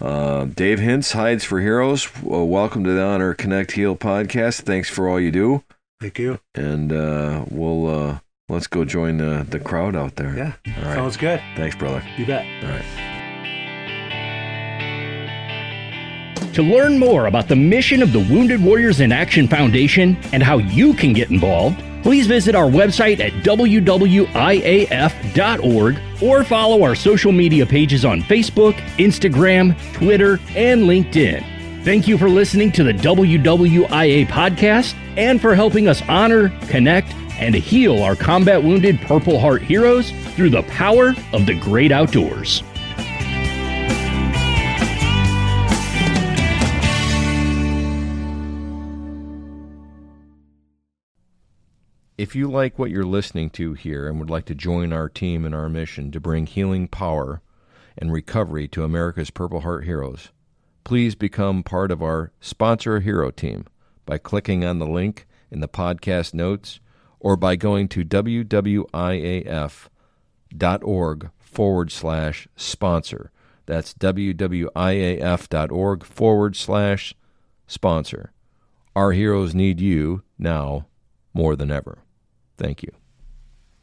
uh, 0.00 0.44
Dave 0.44 0.78
Hintz, 0.78 1.12
Hides 1.12 1.44
for 1.44 1.60
Heroes, 1.60 2.06
uh, 2.24 2.44
welcome 2.44 2.84
to 2.84 2.90
the 2.92 3.02
Honor 3.02 3.34
Connect 3.34 3.72
Heal 3.72 3.96
podcast. 3.96 4.62
Thanks 4.62 4.88
for 4.88 5.08
all 5.08 5.18
you 5.18 5.32
do. 5.32 5.64
Thank 6.00 6.18
you. 6.20 6.38
And 6.54 6.92
uh, 6.92 7.46
we'll 7.50 7.86
uh, 7.88 8.18
let's 8.48 8.68
go 8.68 8.84
join 8.84 9.16
the, 9.18 9.44
the 9.48 9.58
crowd 9.58 9.96
out 9.96 10.14
there. 10.14 10.36
Yeah, 10.36 10.52
All 10.76 10.84
right. 10.84 10.94
sounds 10.94 11.16
good. 11.16 11.40
Thanks, 11.56 11.74
brother. 11.74 12.02
You 12.16 12.26
bet. 12.26 12.46
All 12.64 12.70
right. 12.70 12.84
To 16.54 16.62
learn 16.62 16.98
more 16.98 17.26
about 17.26 17.48
the 17.48 17.56
mission 17.56 18.02
of 18.02 18.12
the 18.12 18.20
Wounded 18.20 18.62
Warriors 18.62 19.00
in 19.00 19.10
Action 19.12 19.46
Foundation 19.48 20.16
and 20.32 20.42
how 20.42 20.58
you 20.58 20.92
can 20.94 21.12
get 21.12 21.30
involved, 21.30 21.80
please 22.02 22.26
visit 22.26 22.54
our 22.54 22.68
website 22.70 23.20
at 23.20 23.32
wwiaf.org 23.44 24.22
or 26.22 26.44
follow 26.44 26.82
our 26.82 26.94
social 26.94 27.32
media 27.32 27.64
pages 27.66 28.04
on 28.04 28.22
Facebook, 28.22 28.74
Instagram, 28.96 29.76
Twitter, 29.94 30.40
and 30.56 30.82
LinkedIn. 30.82 31.84
Thank 31.84 32.08
you 32.08 32.18
for 32.18 32.28
listening 32.28 32.72
to 32.72 32.84
the 32.84 32.92
WWIA 32.92 34.26
podcast 34.26 34.94
and 35.16 35.40
for 35.40 35.54
helping 35.54 35.88
us 35.88 36.02
honor, 36.08 36.50
connect, 36.68 37.14
and 37.38 37.54
heal 37.54 38.02
our 38.02 38.16
combat 38.16 38.62
wounded 38.62 39.00
Purple 39.02 39.38
Heart 39.38 39.62
heroes 39.62 40.10
through 40.34 40.50
the 40.50 40.62
power 40.64 41.14
of 41.32 41.46
the 41.46 41.54
great 41.54 41.92
outdoors. 41.92 42.62
If 52.18 52.34
you 52.34 52.50
like 52.50 52.80
what 52.80 52.90
you're 52.90 53.04
listening 53.04 53.48
to 53.50 53.74
here 53.74 54.08
and 54.08 54.18
would 54.18 54.28
like 54.28 54.46
to 54.46 54.54
join 54.56 54.92
our 54.92 55.08
team 55.08 55.44
in 55.44 55.54
our 55.54 55.68
mission 55.68 56.10
to 56.10 56.18
bring 56.18 56.46
healing 56.46 56.88
power 56.88 57.42
and 57.96 58.12
recovery 58.12 58.66
to 58.68 58.82
America's 58.82 59.30
Purple 59.30 59.60
Heart 59.60 59.84
heroes, 59.84 60.32
please 60.82 61.14
become 61.14 61.62
part 61.62 61.92
of 61.92 62.02
our 62.02 62.32
Sponsor 62.40 62.96
a 62.96 63.00
Hero 63.00 63.30
team 63.30 63.66
by 64.04 64.18
clicking 64.18 64.64
on 64.64 64.80
the 64.80 64.86
link 64.86 65.28
in 65.48 65.60
the 65.60 65.68
podcast 65.68 66.34
notes 66.34 66.80
or 67.20 67.36
by 67.36 67.54
going 67.54 67.86
to 67.86 68.04
wwiaf.org 68.04 68.90
forward 71.38 71.92
slash 71.92 72.48
sponsor. 72.56 73.30
That's 73.66 73.94
wwiaf.org 73.94 74.74
forward 76.04 76.56
slash 76.56 77.14
sponsor. 77.68 78.32
Our 78.96 79.12
heroes 79.12 79.54
need 79.54 79.80
you 79.80 80.24
now 80.36 80.88
more 81.32 81.54
than 81.54 81.70
ever. 81.70 81.98
Thank 82.58 82.82
you. 82.82 82.90